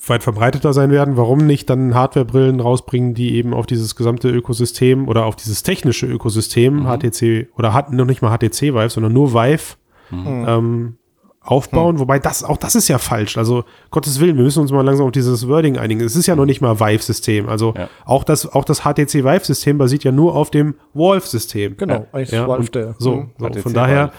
[0.07, 1.15] weit verbreiteter sein werden.
[1.17, 6.07] Warum nicht dann Hardware-Brillen rausbringen, die eben auf dieses gesamte Ökosystem oder auf dieses technische
[6.07, 9.75] Ökosystem HTC oder hat noch nicht mal HTC Vive, sondern nur Vive
[10.11, 10.95] ähm,
[11.41, 11.99] aufbauen.
[11.99, 13.37] Wobei das auch das ist ja falsch.
[13.37, 16.01] Also Gottes Willen, wir müssen uns mal langsam auf dieses Wording einigen.
[16.01, 17.47] Es ist ja noch nicht mal Vive-System.
[17.47, 17.87] Also Ja.
[18.05, 21.77] auch das auch das HTC Vive-System basiert ja nur auf dem Valve-System.
[21.77, 22.95] Genau, eigentlich Ja, Valve der.
[22.97, 23.29] So, Mhm.
[23.53, 23.97] so von daher.
[23.99, 24.13] Valve.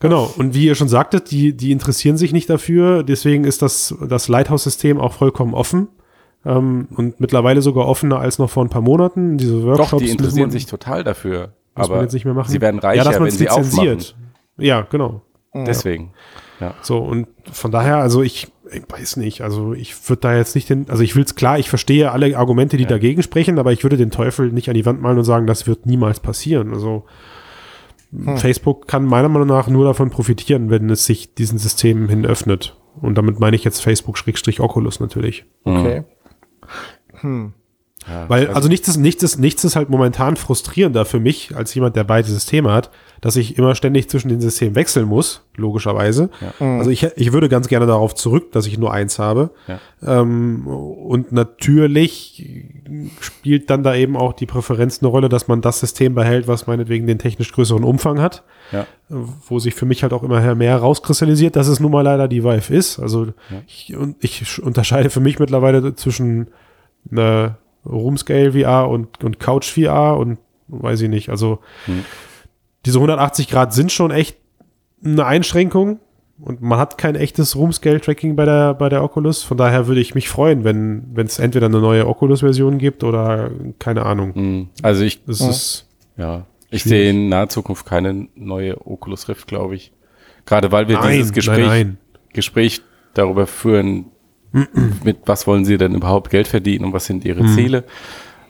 [0.00, 3.94] Genau, und wie ihr schon sagtet, die, die interessieren sich nicht dafür, deswegen ist das,
[4.08, 5.88] das Lighthouse-System auch vollkommen offen
[6.46, 9.36] ähm, und mittlerweile sogar offener als noch vor ein paar Monaten.
[9.36, 11.52] Diese Workshops Doch, die müssen interessieren wir- sich total dafür.
[11.74, 12.50] man Aber jetzt nicht mehr machen.
[12.50, 13.98] sie werden ja, reicher, dass wenn sie aufmachen.
[14.56, 15.20] Ja, genau.
[15.54, 16.12] Deswegen.
[16.60, 16.74] Ja.
[16.80, 20.70] So, und von daher, also ich, ich weiß nicht, also ich würde da jetzt nicht
[20.70, 23.82] den, also ich will es klar, ich verstehe alle Argumente, die dagegen sprechen, aber ich
[23.82, 26.72] würde den Teufel nicht an die Wand malen und sagen, das wird niemals passieren.
[26.72, 27.04] Also
[28.36, 32.76] Facebook kann meiner Meinung nach nur davon profitieren, wenn es sich diesen Systemen hin öffnet.
[33.00, 35.44] Und damit meine ich jetzt Facebook-Oculus natürlich.
[35.64, 36.02] Okay.
[38.08, 41.74] Ja, Weil, also nichts ist, nichts ist, nichts ist halt momentan frustrierender für mich, als
[41.74, 42.90] jemand, der beide Systeme hat,
[43.20, 46.30] dass ich immer ständig zwischen den Systemen wechseln muss, logischerweise.
[46.58, 49.50] Also ich, ich würde ganz gerne darauf zurück, dass ich nur eins habe.
[49.68, 50.20] Ja.
[50.20, 52.64] Ähm, und natürlich
[53.20, 56.66] spielt dann da eben auch die Präferenz eine Rolle, dass man das System behält, was
[56.66, 58.86] meinetwegen den technisch größeren Umfang hat ja.
[59.08, 62.44] wo sich für mich halt auch immer mehr rauskristallisiert, dass es nun mal leider die
[62.44, 62.98] Vive ist.
[62.98, 63.28] Also
[63.66, 66.48] ich, und ich unterscheide für mich mittlerweile zwischen
[67.10, 71.30] einer Roomscale VR und, und Couch VR und weiß ich nicht.
[71.30, 71.58] Also
[72.86, 74.36] diese 180 Grad sind schon echt
[75.04, 75.98] eine Einschränkung
[76.40, 79.42] und man hat kein echtes Roomscale-Tracking bei der, bei der Oculus.
[79.42, 84.06] Von daher würde ich mich freuen, wenn es entweder eine neue Oculus-Version gibt oder keine
[84.06, 84.34] Ahnung.
[84.34, 84.68] Hm.
[84.82, 86.98] Also ich, Das ist ja, ich Schwierig.
[86.98, 89.92] sehe in naher Zukunft keine neue Oculus Rift, glaube ich.
[90.46, 91.98] Gerade weil wir Nein, dieses Gespräch, nein, nein.
[92.32, 92.80] Gespräch
[93.14, 94.06] darüber führen,
[95.04, 97.54] mit was wollen sie denn überhaupt Geld verdienen und was sind ihre Mhm.
[97.54, 97.84] Ziele?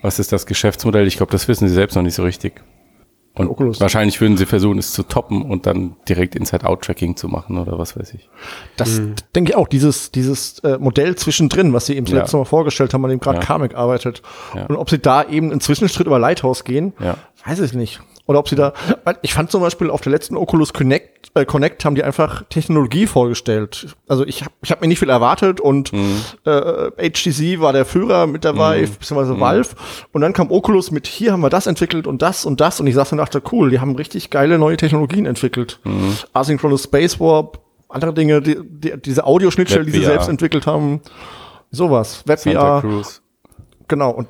[0.02, 1.06] Was ist das Geschäftsmodell?
[1.06, 2.62] Ich glaube, das wissen sie selbst noch nicht so richtig.
[3.36, 3.80] Und Oculus.
[3.80, 7.96] wahrscheinlich würden sie versuchen, es zu toppen und dann direkt Inside-Out-Tracking zu machen oder was
[7.96, 8.28] weiß ich.
[8.76, 9.00] Das
[9.36, 12.16] denke ich auch, dieses, dieses äh, Modell zwischendrin, was sie eben Ja.
[12.18, 13.44] letztes Mal vorgestellt haben, an dem gerade Ja.
[13.44, 14.22] Kamek arbeitet.
[14.54, 14.66] Ja.
[14.66, 17.18] Und ob sie da eben einen Zwischenschritt über Lighthouse gehen, Ja.
[17.46, 18.00] weiß ich nicht.
[18.26, 18.72] Oder ob sie da,
[19.04, 22.44] weil ich fand zum Beispiel auf der letzten Oculus Connect, äh, Connect haben die einfach
[22.48, 23.94] Technologie vorgestellt.
[24.08, 28.26] Also ich habe ich hab mir nicht viel erwartet und äh, HTC war der Führer
[28.26, 29.70] mit der Vive, beziehungsweise Valve.
[30.12, 32.80] Und dann kam Oculus mit, hier haben wir das entwickelt und das und das.
[32.80, 35.78] Und ich saß und dachte, cool, die haben richtig geile neue Technologien entwickelt.
[36.32, 41.00] Asynchronous Space Warp, andere Dinge, die, die, diese Audioschnittstelle, die sie selbst entwickelt haben.
[41.70, 42.22] Sowas.
[42.26, 42.82] WebVR,
[43.86, 44.10] genau.
[44.10, 44.26] Und.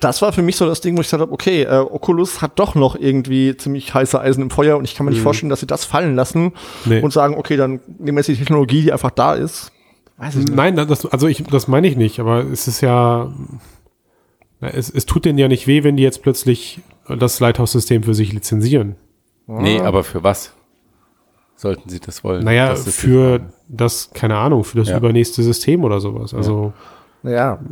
[0.00, 2.58] Das war für mich so das Ding, wo ich gesagt habe, okay, äh, Oculus hat
[2.58, 5.60] doch noch irgendwie ziemlich heiße Eisen im Feuer und ich kann mir nicht vorstellen, dass
[5.60, 6.52] sie das fallen lassen
[6.84, 7.00] Nee.
[7.00, 9.72] und sagen, okay, dann nehmen wir jetzt die Technologie, die einfach da ist.
[10.18, 10.54] Weiß ich nicht.
[10.54, 13.32] Nein, das, also ich, das meine ich nicht, aber es ist ja,
[14.60, 18.32] es, es tut denen ja nicht weh, wenn die jetzt plötzlich das Lighthouse-System für sich
[18.32, 18.96] lizenzieren.
[19.46, 20.52] Nee, aber für was
[21.54, 22.44] sollten sie das wollen?
[22.44, 24.96] Naja, Das für das, keine Ahnung, für das Ja.
[24.98, 26.34] übernächste System oder sowas.
[26.34, 26.95] Also, Ja,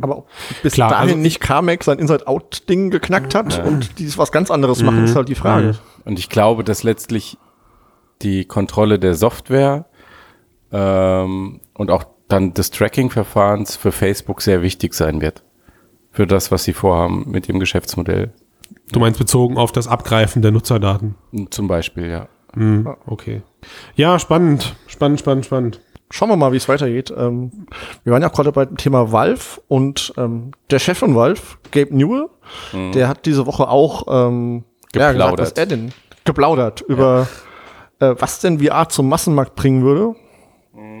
[0.01, 0.27] aber ob
[0.63, 4.83] bis Klar, dahin also- nicht Carmack sein Inside-Out-Ding geknackt hat und dies was ganz anderes
[4.83, 5.75] machen, ist halt die Frage.
[6.03, 7.37] Und ich glaube, dass letztlich
[8.21, 9.85] die Kontrolle der Software
[10.71, 15.43] ähm, und auch dann des Tracking-Verfahrens für Facebook sehr wichtig sein wird.
[16.11, 18.33] Für das, was sie vorhaben mit dem Geschäftsmodell.
[18.91, 21.15] du meinst bezogen auf das Abgreifen der Nutzerdaten.
[21.49, 22.27] Zum Beispiel, ja.
[22.53, 23.43] Hm, okay.
[23.95, 25.81] Ja, spannend, spannend, spannend, spannend.
[26.11, 27.11] Schauen wir mal, wie es weitergeht.
[27.17, 27.51] Ähm,
[28.03, 31.41] wir waren ja auch gerade beim Thema Valve und ähm, der Chef von Valve,
[31.71, 32.27] Gabe Newell,
[32.93, 34.63] der hat diese Woche auch ähm,
[34.93, 35.39] ja, gesagt, Geplaudert.
[35.39, 35.91] was er denn
[36.23, 37.27] geplaudert über
[37.99, 40.15] äh, was denn VR zum Massenmarkt bringen würde.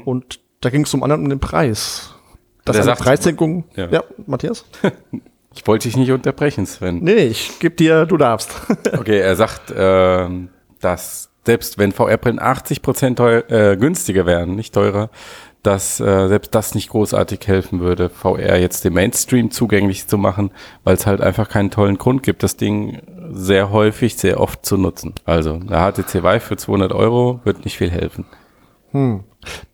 [0.05, 2.13] Und da ging es zum anderen um den Preis.
[2.63, 3.65] Dass Der eine sagt- Preissenkung.
[3.75, 3.87] Ja.
[3.89, 4.03] Ja.
[4.25, 4.65] Matthias?
[5.57, 6.99] Ich wollte dich nicht unterbrechen, Sven.
[7.01, 8.51] Nee, ich geb dir, du darfst.
[8.91, 10.49] Okay, er sagt, ähm,
[10.81, 15.09] dass selbst wenn VR-Brillen 80 Prozent äh, günstiger wären, nicht teurer,
[15.63, 20.51] dass äh, selbst das nicht großartig helfen würde, VR jetzt dem Mainstream zugänglich zu machen,
[20.83, 24.77] weil es halt einfach keinen tollen Grund gibt, das Ding sehr häufig, sehr oft zu
[24.77, 25.13] nutzen.
[25.25, 28.25] Also eine HTC Vive für 200 Euro wird nicht viel helfen.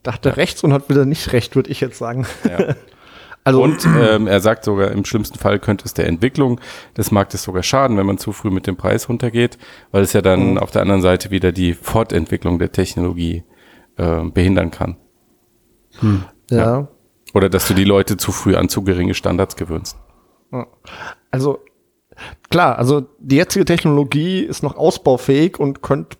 [0.04, 2.26] Da hat er rechts und hat wieder nicht recht, würde ich jetzt sagen.
[2.48, 2.76] Ja.
[3.44, 6.60] Also Und ähm, er sagt sogar, im schlimmsten Fall könnte es der Entwicklung
[6.98, 9.58] des Marktes sogar schaden, wenn man zu früh mit dem Preis runtergeht,
[9.92, 13.44] weil es ja dann auf der anderen Seite wieder die Fortentwicklung der Technologie
[13.98, 14.98] äh, behindern kann.
[16.50, 16.88] ja.
[17.34, 19.98] Oder dass du die Leute zu früh an zu geringe Standards gewöhnst.
[21.32, 21.60] Also
[22.50, 26.18] klar, also die jetzige Technologie ist noch ausbaufähig und könnte,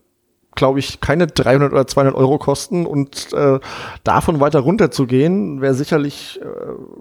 [0.62, 3.60] glaube ich, keine 300 oder 200 Euro kosten und äh,
[4.04, 6.46] davon weiter runterzugehen, wäre sicherlich, äh,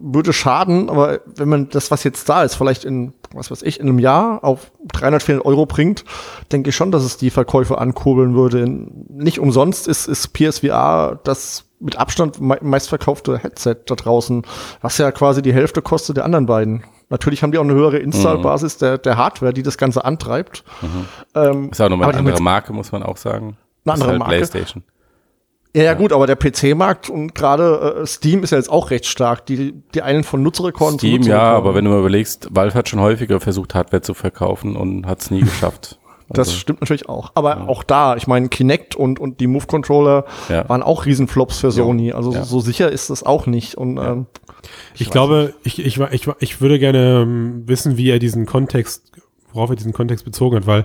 [0.01, 3.79] würde schaden, aber wenn man das, was jetzt da ist, vielleicht in, was weiß ich,
[3.79, 6.07] in einem Jahr auf 300, 400 Euro bringt,
[6.51, 8.65] denke ich schon, dass es die Verkäufe ankurbeln würde.
[8.67, 14.43] Nicht umsonst ist, ist PSVR das mit Abstand mei- meistverkaufte Headset da draußen,
[14.83, 16.85] was ja quasi die Hälfte kostet der anderen beiden.
[17.09, 20.63] Natürlich haben die auch eine höhere Installbasis der, der Hardware, die das Ganze antreibt.
[21.35, 23.57] Ähm, Ist auch nochmal eine andere Marke, muss man auch sagen.
[23.85, 24.35] Eine andere halt Marke.
[24.37, 24.85] PlayStation.
[25.75, 29.07] Ja, ja, gut, aber der PC-Markt und gerade äh, Steam ist ja jetzt auch recht
[29.07, 29.47] stark.
[29.47, 31.57] Die, die einen von Nutzerrekorden zu Steam, ja, Nutzerrekorden.
[31.57, 35.21] aber wenn du mal überlegst, Valve hat schon häufiger versucht, Hardware zu verkaufen und hat
[35.21, 35.99] es nie geschafft.
[36.33, 37.33] Das Also, stimmt natürlich auch.
[37.35, 40.69] Aber auch da, ich meine, Kinect und, und die Move-Controller Ja.
[40.69, 42.13] waren auch Riesenflops für Sony.
[42.13, 42.45] Also Ja.
[42.45, 43.75] so sicher ist das auch nicht.
[43.75, 44.27] Und ähm,
[44.95, 49.11] Ich, glaube, ich, ich, ich, ich würde gerne ähm, wissen, wie er diesen Kontext,
[49.53, 50.85] worauf er diesen Kontext bezogen hat, weil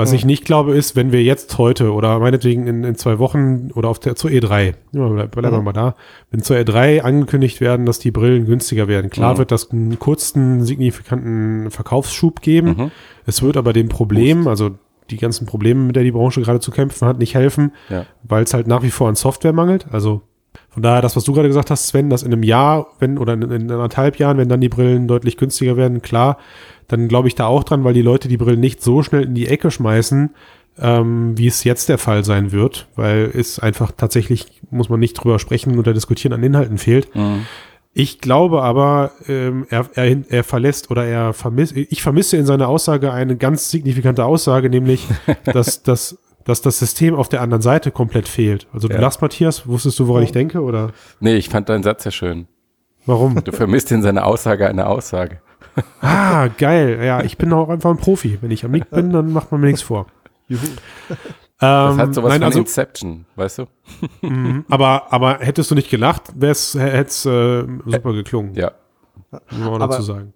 [0.00, 3.70] was ich nicht glaube ist, wenn wir jetzt heute oder meinetwegen in, in zwei Wochen
[3.74, 5.94] oder auf der zur E3, ja, bleib- bleiben wir mal da,
[6.30, 9.10] wenn zur E3 angekündigt werden, dass die Brillen günstiger werden.
[9.10, 12.90] Klar wird das einen kurzen, signifikanten Verkaufsschub geben.
[13.26, 14.70] Es wird aber dem Problem, also
[15.10, 18.06] die ganzen Probleme, mit der die Branche gerade zu kämpfen hat, nicht helfen, Ja.
[18.22, 19.86] weil es halt nach wie vor an Software mangelt.
[19.90, 20.22] Also
[20.68, 23.32] von daher, das, was du gerade gesagt hast, Sven, dass in einem Jahr, wenn, oder
[23.34, 26.38] in, in anderthalb Jahren, wenn dann die Brillen deutlich günstiger werden, klar,
[26.90, 29.34] dann glaube ich da auch dran, weil die Leute die Brillen nicht so schnell in
[29.34, 30.30] die Ecke schmeißen,
[30.78, 35.14] ähm, wie es jetzt der Fall sein wird, weil es einfach tatsächlich, muss man nicht
[35.14, 37.14] drüber sprechen oder diskutieren, an Inhalten fehlt.
[37.14, 37.46] Mhm.
[37.92, 42.68] Ich glaube aber, ähm, er, er, er verlässt oder er vermisst, ich vermisse in seiner
[42.68, 45.06] Aussage eine ganz signifikante Aussage, nämlich,
[45.44, 48.68] dass, dass, dass das System auf der anderen Seite komplett fehlt.
[48.72, 49.00] Also du Ja.
[49.00, 52.46] lachst, Matthias, wusstest du, woran ich denke oder Nee, ich fand deinen Satz ja schön.
[53.06, 53.42] warum?
[53.42, 55.40] Du vermisst in seiner Aussage eine Aussage.
[56.00, 57.00] Ah, geil.
[57.02, 58.38] Ja, ich bin auch einfach ein Profi.
[58.40, 60.06] Wenn ich am Nick bin, dann macht man mir nichts vor.
[60.48, 60.60] Das
[61.62, 63.66] Ähm, hat sowas nein, von also, Inception, weißt du?
[64.26, 66.74] mhm, aber, aber hättest du nicht gelacht, hätte es
[67.26, 68.54] äh, super geklungen.
[68.54, 68.72] Ja.
[69.30, 70.32] Muss man dazu sagen.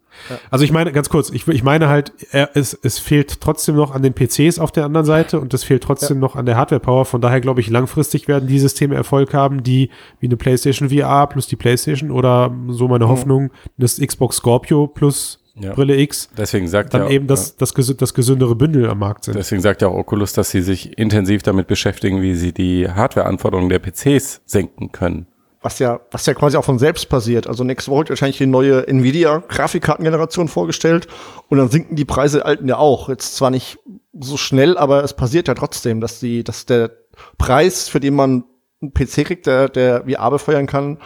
[0.50, 3.92] Also ich meine, ganz kurz, ich, ich meine halt, er, es, es fehlt trotzdem noch
[3.94, 7.04] an den PCs auf der anderen Seite und es fehlt trotzdem noch an der Hardware-Power.
[7.04, 11.26] Von daher glaube ich, langfristig werden die Systeme Erfolg haben, die wie eine PlayStation VR
[11.26, 15.72] plus die PlayStation oder so meine Hoffnung, das Xbox Scorpio plus Ja.
[15.72, 19.24] Brille X, Deswegen sagt dann ja, eben das, das, gesü- das gesündere Bündel am Markt
[19.24, 19.34] sind.
[19.36, 23.68] Deswegen sagt ja auch Oculus, dass sie sich intensiv damit beschäftigen, wie sie die Hardwareanforderungen
[23.68, 25.26] der PCs senken können.
[25.64, 27.46] Was ja, was ja quasi auch von selbst passiert.
[27.46, 31.08] Also nächste Woche wird wahrscheinlich die neue Nvidia-Grafikkartengeneration vorgestellt
[31.48, 33.08] und dann sinken die Preise alten ja auch.
[33.08, 33.78] Jetzt zwar nicht
[34.12, 36.90] so schnell, aber es passiert ja trotzdem, dass die, dass der
[37.38, 38.44] Preis, für den man
[38.82, 40.98] einen PC kriegt, der, der VR befeuern kann,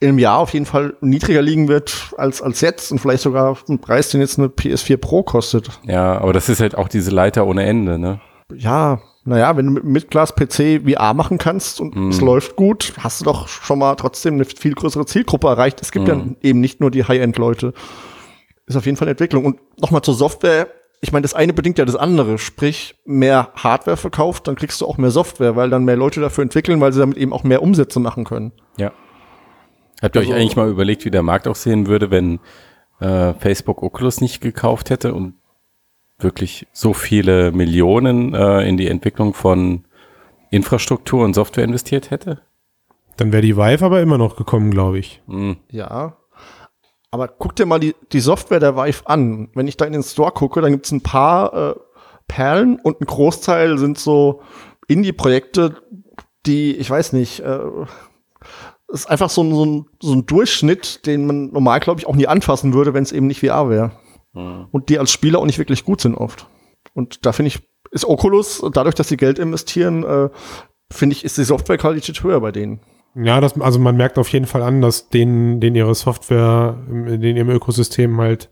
[0.00, 3.78] im Jahr auf jeden Fall niedriger liegen wird als, als jetzt und vielleicht sogar ein
[3.78, 5.70] Preis, den jetzt eine PS4 Pro kostet.
[5.84, 8.20] Ja, aber das ist halt auch diese Leiter ohne Ende, ne?
[8.52, 13.26] Ja, naja, wenn du mit Mitglas-PC VR machen kannst und es läuft gut, hast du
[13.26, 15.82] doch schon mal trotzdem eine viel größere Zielgruppe erreicht.
[15.82, 17.74] Es gibt ja eben nicht nur die High-End-Leute.
[18.66, 19.44] Ist auf jeden Fall eine Entwicklung.
[19.44, 20.68] Und nochmal zur Software.
[21.02, 22.38] Ich meine, das eine bedingt ja das andere.
[22.38, 26.42] Sprich, mehr Hardware verkauft, dann kriegst du auch mehr Software, weil dann mehr Leute dafür
[26.42, 28.52] entwickeln, weil sie damit eben auch mehr Umsätze machen können.
[28.78, 28.92] Ja.
[30.00, 32.40] Habt ihr euch eigentlich mal überlegt, wie der Markt aussehen würde, wenn
[33.00, 35.34] äh, Facebook Oculus nicht gekauft hätte und
[36.22, 39.84] wirklich so viele Millionen äh, in die Entwicklung von
[40.50, 42.40] Infrastruktur und Software investiert hätte?
[43.16, 45.22] Dann wäre die Vive aber immer noch gekommen, glaube ich.
[45.70, 46.16] Ja.
[47.10, 49.48] Aber guck dir mal die, die Software der Vive an.
[49.54, 51.74] Wenn ich da in den Store gucke, dann gibt's ein paar äh,
[52.28, 54.42] Perlen und ein Großteil sind so
[54.86, 55.76] Indie-Projekte,
[56.46, 57.60] die, ich weiß nicht, äh,
[58.88, 62.16] ist einfach so ein, so, ein, so ein Durchschnitt, den man normal, glaube ich, auch
[62.16, 63.92] nie anfassen würde, wenn es eben nicht VR wäre.
[64.32, 66.46] Und die als Spieler auch nicht wirklich gut sind oft.
[66.94, 70.28] Und da finde ich, ist Oculus, dadurch, dass sie Geld investieren, äh,
[70.92, 72.80] finde ich, ist die Softwarequalität höher bei denen.
[73.16, 77.06] Ja, das, also man merkt auf jeden Fall an, dass denen, denen ihre Software in,
[77.22, 78.50] in ihrem Ökosystem halt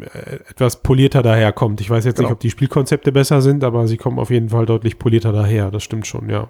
[0.00, 1.80] äh, etwas polierter daherkommt.
[1.80, 2.28] Ich weiß jetzt Genau.
[2.28, 5.70] nicht, ob die Spielkonzepte besser sind, aber sie kommen auf jeden Fall deutlich polierter daher.
[5.70, 6.48] Das stimmt schon, ja.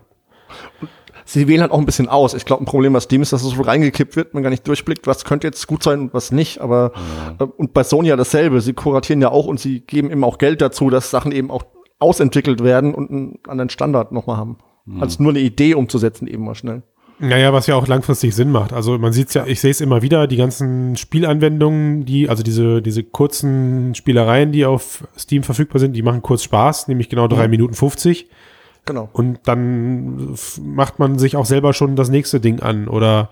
[1.27, 2.33] Sie wählen halt auch ein bisschen aus.
[2.33, 4.67] Ich glaube, ein Problem bei Steam ist, dass es so reingekippt wird, man gar nicht
[4.67, 6.61] durchblickt, was könnte jetzt gut sein und was nicht.
[6.63, 6.93] Aber
[7.39, 8.63] äh, und bei Sony ja dasselbe.
[8.63, 11.65] Sie kuratieren ja auch und sie geben eben auch Geld dazu, dass Sachen eben auch
[11.99, 14.57] ausentwickelt werden und einen anderen Standard nochmal haben.
[15.01, 16.85] Als nur eine Idee umzusetzen, eben mal schnell.
[17.19, 18.73] Naja, was ja auch langfristig Sinn macht.
[18.73, 22.45] Also man sieht es ja, ich sehe es immer wieder, die ganzen Spielanwendungen, die, also
[22.45, 27.27] diese, diese kurzen Spielereien, die auf Steam verfügbar sind, die machen kurz Spaß, nämlich genau
[27.27, 27.51] drei Mhm.
[27.51, 28.29] Minuten 50.
[28.87, 29.09] Genau.
[29.13, 32.89] Und dann macht man sich auch selber schon das nächste Ding an.
[32.89, 33.31] Oder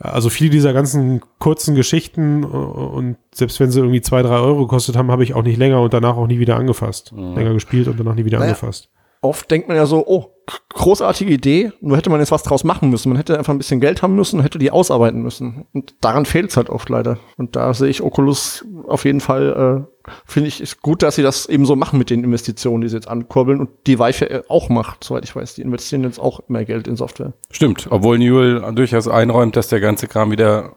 [0.00, 4.62] also viele dieser ganzen kurzen Geschichten äh, und selbst wenn sie irgendwie zwei, drei Euro
[4.62, 7.12] gekostet haben, habe ich auch nicht länger und danach auch nie wieder angefasst.
[7.14, 8.50] Länger gespielt und danach nie wieder Naja.
[8.52, 8.88] angefasst.
[9.20, 10.32] Oft denkt man ja so, oh,
[10.70, 13.10] großartige Idee, nur hätte man jetzt was draus machen müssen.
[13.10, 15.66] Man hätte einfach ein bisschen Geld haben müssen und hätte die ausarbeiten müssen.
[15.72, 17.18] Und daran fehlt es halt oft leider.
[17.36, 21.22] Und da sehe ich Oculus auf jeden Fall, äh, finde ich, ist gut, dass sie
[21.22, 24.40] das eben so machen mit den Investitionen, die sie jetzt ankurbeln und die Vive ja
[24.48, 25.54] auch macht, soweit ich weiß.
[25.54, 27.32] Die investieren jetzt auch mehr Geld in Software.
[27.50, 30.76] Stimmt, obwohl Newell durchaus einräumt, dass der ganze Kram wieder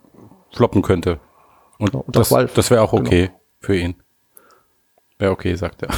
[0.51, 1.19] floppen könnte.
[1.77, 3.95] Und Genau, und das, das wäre auch okay für ihn.
[5.17, 5.89] Wäre okay, sagt er.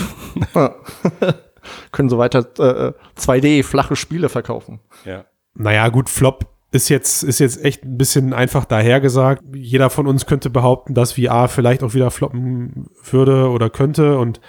[0.54, 0.76] Ja.
[1.92, 4.80] Können so weiter äh, 2D flache Spiele verkaufen.
[5.06, 5.26] ja.
[5.56, 9.44] Naja, gut, Flop ist jetzt, ist jetzt echt ein bisschen einfach dahergesagt.
[9.54, 14.18] Jeder von uns könnte behaupten, dass VR vielleicht auch wieder floppen würde oder könnte.
[14.18, 14.42] Und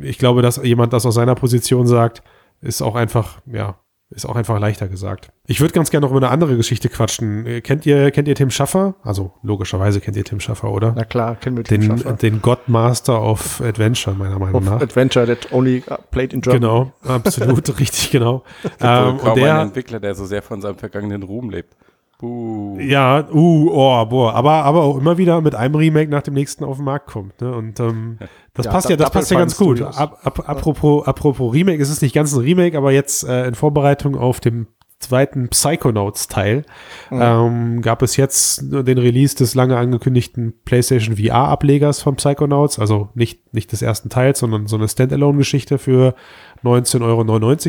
[0.00, 2.22] ich glaube, dass jemand das aus seiner Position sagt,
[2.60, 3.81] ist auch einfach, ja,
[4.14, 5.30] ist auch einfach leichter gesagt.
[5.46, 7.46] Ich würde ganz gerne noch über eine andere Geschichte quatschen.
[7.46, 8.94] Äh, Kennt ihr, kennt ihr Tim Schaffer?
[9.02, 10.92] Also logischerweise kennt ihr Tim Schaffer, oder?
[10.96, 12.12] Na klar, kennen wir den, Den, Schaffer.
[12.14, 14.80] den Godmaster of Adventure, meiner Meinung Of nach.
[14.80, 16.60] Adventure that only uh, played in Germany.
[16.60, 18.44] Genau, absolut, richtig, genau.
[18.64, 21.74] Ähm, kaum und ein der, Entwickler, der so sehr von seinem vergangenen Ruhm lebt.
[22.22, 22.78] Buh.
[22.78, 26.62] Ja, uh, oh, boah, aber, aber auch immer wieder mit einem Remake nach dem nächsten
[26.62, 27.40] auf den Markt kommt.
[27.40, 27.52] Ne?
[27.52, 28.18] Und ähm,
[28.54, 29.82] das Ja, passt ja, das passt ja ganz gut.
[29.82, 33.56] Ab, ab, apropos, apropos Remake, es ist nicht ganz ein Remake, aber jetzt äh, in
[33.56, 34.68] Vorbereitung auf dem
[35.00, 36.64] zweiten Psychonauts-Teil
[37.10, 43.52] ähm, gab es jetzt den Release des lange angekündigten PlayStation VR-Ablegers von Psychonauts, also nicht,
[43.52, 46.14] nicht des ersten Teils, sondern so eine Standalone-Geschichte für
[46.62, 47.24] 19,99 Euro,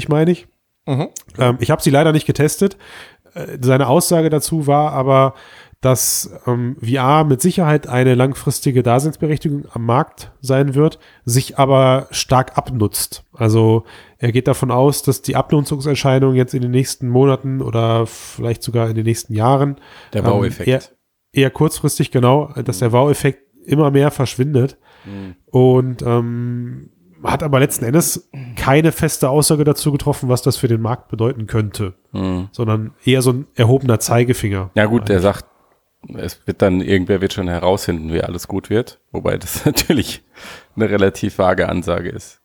[0.09, 0.47] meine ich.
[0.85, 1.09] Mhm.
[1.37, 2.77] Ähm, ich habe sie leider nicht getestet.
[3.33, 5.33] Äh, Seine Aussage dazu war aber,
[5.81, 12.57] dass ähm, VR mit Sicherheit eine langfristige Daseinsberechtigung am Markt sein wird, sich aber stark
[12.57, 13.25] abnutzt.
[13.33, 13.83] Also
[14.17, 18.87] er geht davon aus, dass die Abnutzungserscheinungen jetzt in den nächsten Monaten oder vielleicht sogar
[18.89, 19.75] in den nächsten Jahren
[20.13, 20.69] Der ähm, Baueffekt.
[20.69, 20.81] eher,
[21.33, 25.35] eher kurzfristig genau, dass der Wow-Effekt immer mehr verschwindet Mhm.
[25.47, 26.91] und ähm,
[27.23, 31.47] hat aber letzten Endes keine feste Aussage dazu getroffen, was das für den Markt bedeuten
[31.47, 32.49] könnte, Mhm.
[32.51, 34.71] sondern eher so ein erhobener Zeigefinger.
[34.75, 35.45] Ja gut, der sagt,
[36.15, 38.99] es wird dann, irgendwer wird schon herausfinden, wie alles gut wird.
[39.11, 40.23] Wobei das natürlich
[40.75, 42.41] eine relativ vage Ansage ist.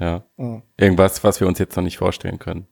[0.00, 0.24] Ja.
[0.36, 0.62] Mhm.
[0.78, 2.66] Irgendwas, was wir uns jetzt noch nicht vorstellen können.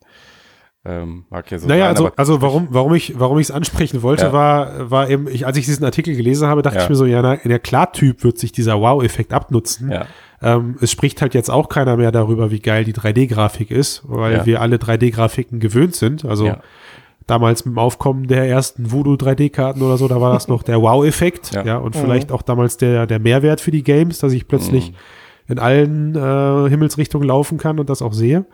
[0.87, 3.51] Ähm, mag ja so Naja, sein, also, aber also warum, warum ich, warum ich es
[3.51, 4.33] ansprechen wollte, Ja.
[4.35, 6.83] war, war eben, ich, als ich diesen Artikel gelesen habe, dachte Ja.
[6.85, 9.91] ich mir so, ja, na, in der Klartyp wird sich dieser Wow-Effekt abnutzen.
[9.91, 10.07] ja.
[10.43, 14.35] Ähm, es spricht halt jetzt auch keiner mehr darüber, wie geil die 3D-Grafik ist, weil
[14.35, 14.45] Ja.
[14.47, 16.27] wir alle 3D-Grafiken gewöhnt sind.
[16.27, 16.61] Also Ja.
[17.27, 20.83] damals mit dem Aufkommen der ersten Voodoo 3D-Karten oder so, da war das noch der
[20.83, 21.55] Wow-Effekt.
[21.55, 21.65] Ja.
[21.65, 21.77] Ja.
[21.79, 24.97] und vielleicht auch damals der, der Mehrwert für die Games, dass ich plötzlich Mhm.
[25.53, 28.45] in allen äh, Himmelsrichtungen laufen kann und das auch sehe.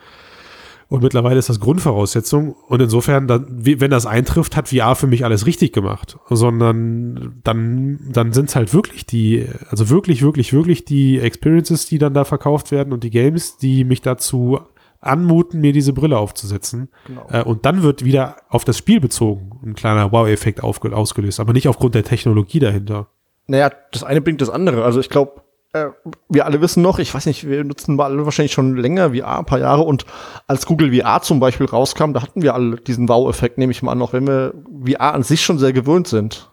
[0.91, 2.57] Und mittlerweile ist das Grundvoraussetzung.
[2.67, 6.19] Und insofern, dann, wenn das eintrifft, hat VR für mich alles richtig gemacht.
[6.29, 11.99] Sondern dann, dann sind es halt wirklich die, also wirklich, wirklich, wirklich die Experiences, die
[11.99, 14.59] dann da verkauft werden und die Games, die mich dazu
[15.01, 16.89] anmuten, mir diese Brille aufzusetzen.
[17.07, 17.25] Genau.
[17.31, 21.69] Äh, und dann wird wieder auf das Spiel bezogen ein kleiner Wow-Effekt ausgelöst, aber nicht
[21.69, 23.07] aufgrund der Technologie dahinter.
[23.47, 24.85] Naja, das eine bringt das andere.
[24.85, 25.87] Also ich glaube, äh,
[26.29, 29.45] wir alle wissen noch, ich weiß nicht, wir nutzen alle wahrscheinlich schon länger VR, ein
[29.45, 29.83] paar Jahre.
[29.83, 30.05] Und
[30.47, 33.93] als Google VR zum Beispiel rauskam, da hatten wir alle diesen Wow-Effekt, nehme ich mal
[33.93, 34.55] an, auch wenn wir
[34.87, 36.51] VR an sich schon sehr gewöhnt sind.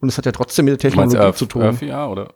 [0.00, 1.62] Und es hat ja trotzdem mit der Technologie Earth, zu tun.
[1.62, 2.28] Earth VR, oder?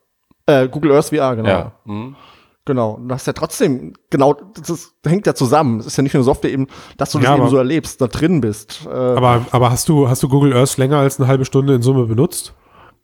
[0.47, 1.49] Äh, Google Earth VR, genau.
[1.49, 1.73] Ja.
[1.85, 2.17] Mhm.
[2.65, 2.93] Genau.
[2.93, 5.81] Und das ist ja trotzdem, genau, das, ist, das hängt ja zusammen.
[5.81, 8.01] Es ist ja nicht nur Software eben, dass du das Ja, eben aber- so erlebst,
[8.01, 8.87] da drin bist.
[8.87, 11.83] Äh, Aber, aber hast du, hast du Google Earth länger als eine halbe Stunde in
[11.83, 12.55] Summe benutzt?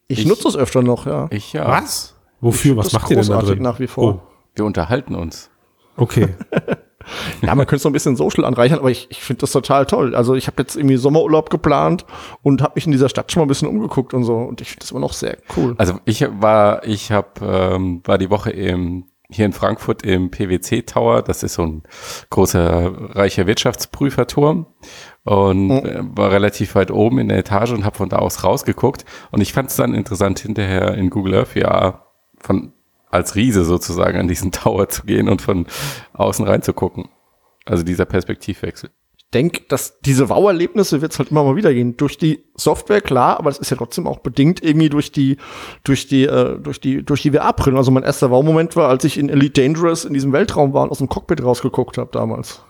[0.06, 1.26] ich, ich- nutze es öfter noch, ja.
[1.30, 1.66] Ich ja.
[1.68, 2.14] Was?
[2.40, 2.76] Wofür?
[2.76, 3.62] Was macht ihr denn da drin?
[3.62, 4.22] nach wie vor.
[4.54, 5.50] Wir unterhalten uns.
[5.96, 6.28] Oh, okay.
[7.42, 9.86] Ja, man könnte es noch ein bisschen Social anreichern, aber ich, ich finde das total
[9.86, 10.14] toll.
[10.14, 12.04] Also ich habe jetzt irgendwie Sommerurlaub geplant
[12.42, 14.36] und habe mich in dieser Stadt schon mal ein bisschen umgeguckt und so.
[14.36, 15.74] Und ich finde das immer noch sehr cool.
[15.78, 20.82] Also ich war, ich hab, ähm, war die Woche im, hier in Frankfurt im PwC
[20.82, 21.22] Tower.
[21.22, 21.82] Das ist so ein
[22.30, 24.66] großer, reicher Wirtschaftsprüferturm
[25.24, 29.04] und äh, war relativ weit oben in der Etage und habe von da aus rausgeguckt.
[29.30, 32.07] Und ich fand es dann interessant, hinterher in Google Earth ja
[32.40, 32.72] von
[33.10, 35.66] als Riese sozusagen an diesen Tower zu gehen und von
[36.12, 37.08] außen reinzugucken.
[37.64, 38.90] Also dieser Perspektivwechsel.
[39.16, 41.98] Ich denke, dass diese Wow-Erlebnisse wird es halt immer mal wieder gehen.
[41.98, 45.36] Durch die Software, klar, aber das ist ja trotzdem auch bedingt irgendwie durch die,
[45.84, 47.76] durch die, äh, durch die, durch die VR-Brillen.
[47.76, 50.90] Also mein erster Wow-Moment war, als ich in Elite Dangerous in diesem Weltraum war und
[50.90, 52.62] aus dem Cockpit rausgeguckt habe damals.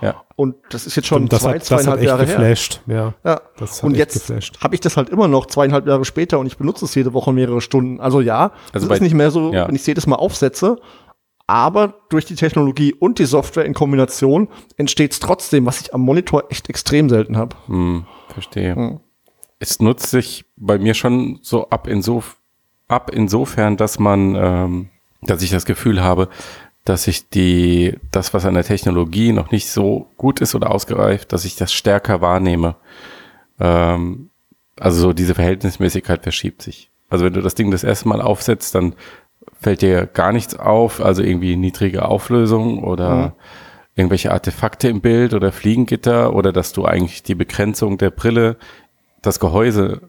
[0.00, 0.22] Ja.
[0.36, 2.36] Und das ist jetzt schon Und das zwei, hat, das zweieinhalb hat echt Jahre her.
[2.36, 2.80] geflasht.
[2.86, 3.14] Ja.
[3.24, 3.40] Ja.
[3.58, 6.46] Das hat und echt jetzt habe ich das halt immer noch zweieinhalb Jahre später und
[6.46, 8.00] ich benutze es jede Woche mehrere Stunden.
[8.00, 9.66] Also ja, Also es ist nicht mehr so, ja.
[9.68, 10.76] wenn ich es jedes Mal aufsetze.
[11.48, 16.00] Aber durch die Technologie und die Software in Kombination entsteht es trotzdem, was ich am
[16.00, 17.54] Monitor echt extrem selten habe.
[17.66, 19.00] Hm, verstehe.
[19.60, 22.36] Es nutzt sich bei mir schon so ab, insof
[22.88, 24.88] ab insofern, dass man, ähm,
[25.22, 26.28] dass ich das Gefühl habe,
[26.86, 31.32] dass ich die, das, was an der Technologie noch nicht so gut ist oder ausgereift,
[31.32, 32.76] dass ich das stärker wahrnehme.
[33.58, 34.30] Ähm,
[34.78, 36.90] also so diese Verhältnismäßigkeit verschiebt sich.
[37.10, 38.94] Also wenn du das Ding das erste Mal aufsetzt, dann
[39.60, 43.34] fällt dir gar nichts auf, also irgendwie niedrige Auflösung oder
[43.96, 48.58] irgendwelche Artefakte im Bild oder Fliegengitter oder dass du eigentlich die Begrenzung der Brille,
[49.22, 50.02] das Gehäuse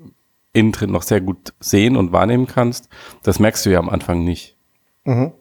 [0.53, 2.89] innen drin noch sehr gut sehen und wahrnehmen kannst.
[3.23, 4.57] Das merkst du ja am Anfang nicht.
[5.05, 5.31] Mhm.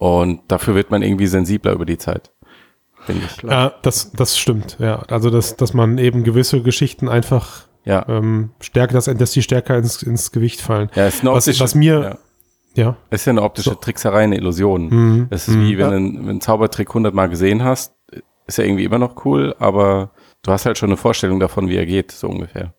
[0.00, 2.30] Und dafür wird man irgendwie sensibler über die Zeit,
[3.04, 3.42] finde ich.
[3.42, 5.00] Ja, das, das stimmt, ja.
[5.08, 8.06] Also, dass, dass man eben gewisse Geschichten einfach Ja.
[8.08, 10.88] ähm, stärker, dass, dass die stärker ins, ins Gewicht fallen.
[10.94, 12.18] Ja, ist eine was, optische, was mir,
[12.74, 12.82] ja.
[12.82, 12.96] ja.
[13.10, 13.76] Es ist ja eine optische So.
[13.76, 14.88] Trickserei, eine Illusion.
[14.88, 15.26] Mhm.
[15.28, 15.98] Es ist wie, wenn Ja.
[15.98, 17.94] du du einen Zaubertrick hundertmal gesehen hast,
[18.46, 21.76] ist ja irgendwie immer noch cool, aber du hast halt schon eine Vorstellung davon, wie
[21.76, 22.72] er geht, so ungefähr.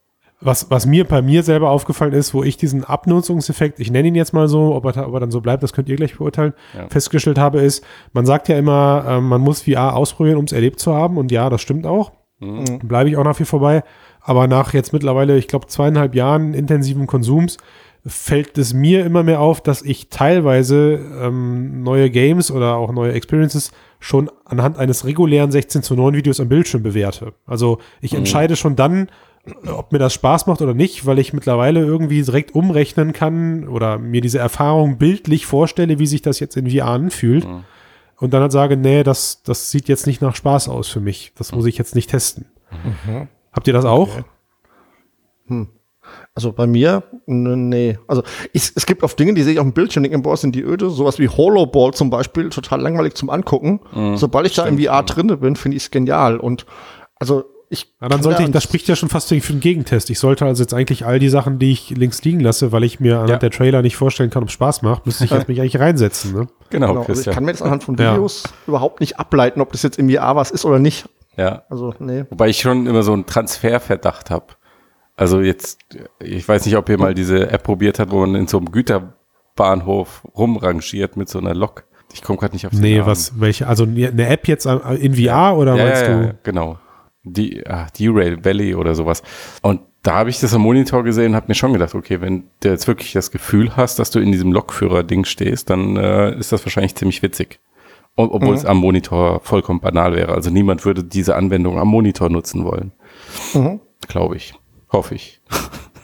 [0.43, 4.15] Was, was mir bei mir selber aufgefallen ist, wo ich diesen Abnutzungseffekt, ich nenne ihn
[4.15, 6.53] jetzt mal so, ob er, ob er dann so bleibt, das könnt ihr gleich beurteilen,
[6.75, 6.87] Ja.
[6.89, 10.79] festgestellt habe, ist, man sagt ja immer, ähm, man muss VR ausprobieren, um es erlebt
[10.79, 11.17] zu haben.
[11.17, 12.11] Und ja, das stimmt auch.
[12.39, 12.79] Mhm.
[12.83, 13.83] Bleibe ich auch nach wie vor bei.
[14.19, 17.57] Aber nach jetzt mittlerweile, ich glaube, zweieinhalb Jahren intensiven Konsums,
[18.03, 23.11] fällt es mir immer mehr auf, dass ich teilweise ähm, neue Games oder auch neue
[23.13, 27.33] Experiences schon anhand eines regulären 16 zu 9 Videos am Bildschirm bewerte.
[27.45, 29.07] Also ich entscheide schon dann,
[29.67, 33.97] ob mir das Spaß macht oder nicht, weil ich mittlerweile irgendwie direkt umrechnen kann oder
[33.97, 37.45] mir diese Erfahrung bildlich vorstelle, wie sich das jetzt in VR anfühlt.
[38.17, 41.33] Und dann halt sage, nee, das, das sieht jetzt nicht nach Spaß aus für mich.
[41.35, 42.45] Das muss ich jetzt nicht testen.
[43.51, 44.09] Habt ihr das auch?
[46.33, 47.97] Also bei mir, nee.
[48.07, 48.23] Also
[48.53, 50.61] ich, es gibt oft Dinge, die sehe ich auf dem Bildschirm, denke, boah, sind die
[50.61, 50.89] öde.
[50.91, 53.81] Sowas wie Holoball zum Beispiel, total langweilig zum Angucken.
[53.93, 54.17] Mhm.
[54.17, 56.37] Sobald ich da im VR drinne bin, finde ich es genial.
[56.37, 56.65] Und
[57.15, 57.91] also ich.
[58.01, 60.09] Ja, dann sollte ich, das spricht ja schon fast für den Gegentest.
[60.09, 62.99] Ich sollte also jetzt eigentlich all die Sachen, die ich links liegen lasse, weil ich
[62.99, 63.37] mir anhand Ja.
[63.37, 66.33] der Trailer nicht vorstellen kann, ob es Spaß macht, müsste ich jetzt mich eigentlich reinsetzen.
[66.33, 66.47] Ne?
[66.69, 68.13] Genau, Genau, also ich kann mir jetzt anhand von Ja.
[68.13, 71.07] Videos überhaupt nicht ableiten, ob das jetzt im VR was ist oder nicht.
[71.37, 71.63] ja.
[71.69, 72.25] Also, nee.
[72.29, 74.45] Wobei ich schon immer so einen Transferverdacht habe.
[75.15, 75.79] Also jetzt,
[76.19, 78.71] ich weiß nicht, ob ihr mal diese App probiert habt, wo man in so einem
[78.71, 81.83] Güterbahnhof rumrangiert mit so einer Lok.
[82.13, 83.07] Ich komme gerade nicht auf den Nee, Namen.
[83.07, 86.25] was, welche, also eine App jetzt in VR oder ja, meinst ja, du?
[86.25, 86.77] ja, genau.
[87.23, 89.21] Die, ah, D-Rail Valley oder sowas.
[89.61, 92.45] Und da habe ich das am Monitor gesehen und habe mir schon gedacht, okay, wenn
[92.61, 96.51] du jetzt wirklich das Gefühl hast, dass du in diesem Lokführer-Ding stehst, dann äh, ist
[96.51, 97.59] das wahrscheinlich ziemlich witzig.
[98.15, 100.33] Ob, obwohl es am Monitor vollkommen banal wäre.
[100.33, 102.91] Also niemand würde diese Anwendung am Monitor nutzen wollen.
[103.53, 103.79] Mhm.
[104.07, 104.53] Glaube ich.
[104.91, 105.41] Hoffe ich.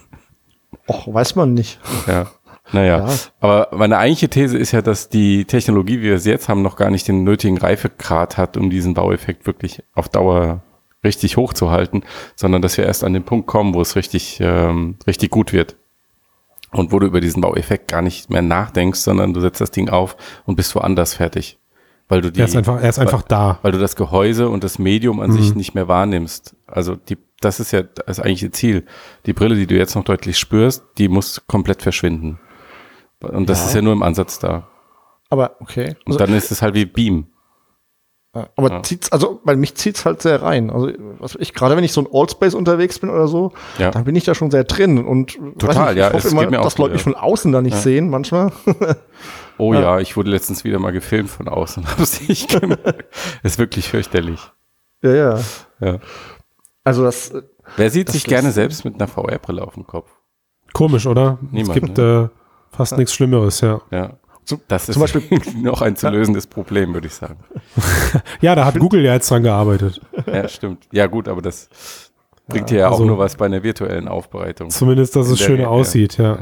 [0.88, 1.80] Och, weiß man nicht.
[2.08, 2.28] Ja.
[2.72, 3.16] Naja, Ja.
[3.40, 6.76] aber meine eigentliche These ist ja, dass die Technologie, wie wir sie jetzt haben, noch
[6.76, 10.62] gar nicht den nötigen Reifegrad hat, um diesen Baueffekt wirklich auf Dauer
[11.08, 12.04] richtig hochzuhalten,
[12.36, 15.76] sondern dass wir erst an den Punkt kommen, wo es richtig, ähm, richtig gut wird.
[16.72, 19.90] Und wo du über diesen Baueffekt gar nicht mehr nachdenkst, sondern du setzt das Ding
[19.90, 21.58] auf und bist woanders fertig.
[22.10, 23.60] Weil du die, Er ist einfach, er ist einfach da.
[23.62, 25.34] weil du das Gehäuse und das Medium an Mhm.
[25.42, 26.56] sich nicht mehr wahrnimmst.
[26.68, 28.86] Also die, das ist ja das eigentliche Ziel.
[29.26, 32.40] Die Brille, die du jetzt noch deutlich spürst, die muss komplett verschwinden.
[33.22, 33.66] Und das Ja.
[33.68, 34.68] ist ja nur im Ansatz da.
[35.30, 35.96] Aber okay.
[36.06, 37.28] Und Also, dann ist es halt wie Beam.
[38.36, 38.84] Ja, Aber Ja.
[38.84, 40.70] zieht's, also bei mich zieht's halt sehr rein.
[40.70, 43.90] Also was weiß ich, gerade wenn ich so ein Allspace unterwegs bin oder so, Ja.
[43.92, 45.04] dann bin ich da schon sehr drin.
[45.06, 47.06] Und Total, weiß ja, ich hoffe es immer, geht mir auch dass so, Leute mich
[47.06, 47.12] ja.
[47.12, 47.82] von außen da nicht Ja.
[47.82, 48.52] sehen, manchmal.
[49.60, 49.82] Oh Ja.
[49.82, 50.00] ja.
[50.00, 53.06] ich wurde letztens wieder mal gefilmt von außen es nicht gemerkt.
[53.44, 54.40] ist wirklich fürchterlich.
[55.02, 55.40] ja, ja.
[55.80, 56.00] Ja.
[56.84, 57.42] Also das, äh,
[57.76, 60.10] Wer sieht Das sich gerne selbst mit einer VR-Brille auf dem Kopf?
[60.74, 61.40] Komisch, oder?
[61.52, 62.30] Niemand, es gibt äh,
[62.72, 63.82] fast nichts Schlimmeres, ja.
[63.92, 64.12] Ja.
[64.48, 65.22] Zum- das ist zum Beispiel-
[65.62, 67.38] noch ein zu lösendes Problem, würde ich sagen.
[68.42, 70.02] Ja, da hat Google ja jetzt dran gearbeitet.
[70.26, 70.88] Ja, stimmt.
[70.92, 71.70] Ja, gut, aber das
[72.48, 74.70] bringt dir ja also- auch nur was bei einer virtuellen Aufbereitung.
[74.70, 76.38] Zumindest, dass es Regel, aussieht, ja.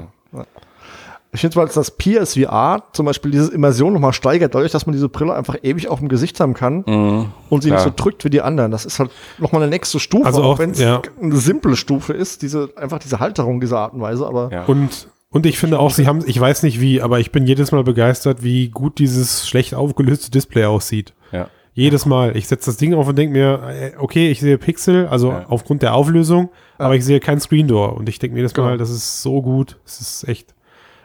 [1.32, 4.94] ich finde zwar, dass das PSVR zum Beispiel diese Immersion nochmal steigert, dadurch, dass man
[4.94, 7.32] diese Brille einfach ewig auf dem Gesicht haben kann Mhm.
[7.50, 7.96] und sie nicht so Klar.
[7.96, 8.72] drückt wie die anderen.
[8.72, 11.02] Das ist halt nochmal eine nächste Stufe, Also auch, wenn es ja.
[11.22, 14.64] eine simple Stufe ist, diese, einfach diese Halterung dieser Art und Weise, aber Ja.
[14.66, 17.72] Und, und ich finde auch, sie haben, ich weiß nicht wie, aber ich bin jedes
[17.72, 21.14] Mal begeistert, wie gut dieses schlecht aufgelöste Display aussieht.
[21.32, 21.48] ja.
[21.78, 22.38] Jedes Mal.
[22.38, 25.46] Ich setze das Ding auf und denke mir, äh, okay, ich sehe Pixel, also Ja.
[25.50, 27.98] aufgrund der Auflösung, aber ich sehe kein Screen Door.
[27.98, 28.78] Und ich denke mir jedes Mal, Genau.
[28.78, 29.78] das ist so gut.
[29.86, 30.56] Es ist echt.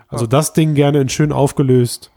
[0.07, 2.13] Also das Ding gerne in schön aufgelöst.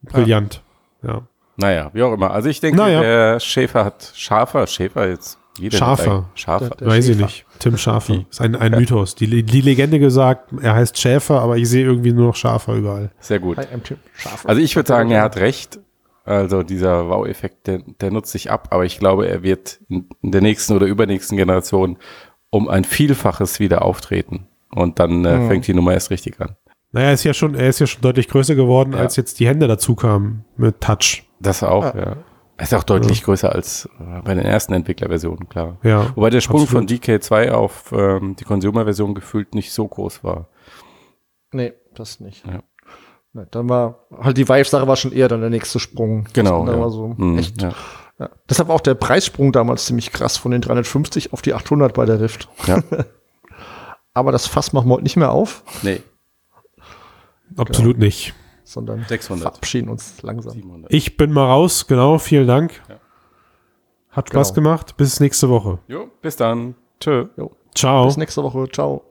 [0.00, 0.62] Brillant.
[1.02, 1.28] Ja.
[1.58, 2.30] Naja, wie auch immer.
[2.30, 3.02] Also ich denke, Naja.
[3.02, 5.38] der Schäfer hat Schafer, Schäfer jetzt.
[5.58, 6.30] Jeder hat Schafer.
[6.34, 6.68] Schafer.
[6.76, 7.26] Der Weiß ich Schäfer.
[7.26, 7.46] nicht.
[7.58, 8.24] Tim Schafer.
[8.30, 9.14] Ist ein, ein Mythos.
[9.14, 13.10] Die, die Legende gesagt, er heißt Schäfer, aber ich sehe irgendwie nur noch Schafer überall.
[13.20, 13.58] Sehr gut.
[14.44, 15.80] Also ich würde sagen, er hat recht.
[16.24, 20.42] Also dieser Wow-Effekt, der, der nutzt sich ab, aber ich glaube, er wird in der
[20.42, 21.96] nächsten oder übernächsten Generation
[22.50, 24.46] um ein Vielfaches wieder auftreten.
[24.70, 25.48] Und dann äh, Mhm.
[25.48, 26.54] fängt die Nummer erst richtig an.
[26.92, 28.98] Naja, er ist ja schon, er ist ja schon deutlich größer geworden, Ja.
[28.98, 31.24] als jetzt die Hände dazu kamen mit Touch.
[31.40, 31.98] Das auch, Ja.
[31.98, 32.16] ja.
[32.58, 35.78] Er ist auch deutlich größer als äh, bei den ersten Entwicklerversionen, klar.
[35.82, 36.88] Ja, Wobei der Sprung absolut.
[36.90, 40.48] von DK2 auf ähm, die Consumer-Version gefühlt nicht so groß war.
[41.52, 42.44] nee, das nicht.
[42.46, 42.62] Ja.
[43.32, 46.26] Nee, dann war halt die Vive-Sache war schon eher dann der nächste Sprung.
[46.32, 46.64] Genau.
[46.66, 46.80] Das Ja.
[46.80, 47.62] war so Mhm, echt.
[47.62, 47.72] ja.
[48.18, 48.30] Ja.
[48.50, 52.04] Deshalb war auch der Preissprung damals ziemlich krass von den 350 auf die 800 bei
[52.04, 52.48] der Rift.
[52.66, 52.82] Ja.
[54.14, 56.02] Aber das Fass machen wir heute nicht mehr auf, Nee,
[57.56, 58.34] Absolut nicht.
[58.72, 59.42] Sondern 600.
[59.42, 60.52] verabschieden uns langsam.
[60.52, 60.92] 700.
[60.92, 62.82] Ich bin mal raus, genau, vielen Dank.
[62.88, 62.96] Ja.
[64.10, 64.68] Hat Spaß Genau.
[64.70, 64.96] gemacht.
[64.96, 65.78] Bis nächste Woche.
[65.88, 66.74] Jo, bis dann.
[67.00, 67.26] Tschö.
[67.36, 67.52] Jo.
[67.74, 68.06] Ciao.
[68.06, 68.68] Bis nächste Woche.
[68.70, 69.04] Ciao.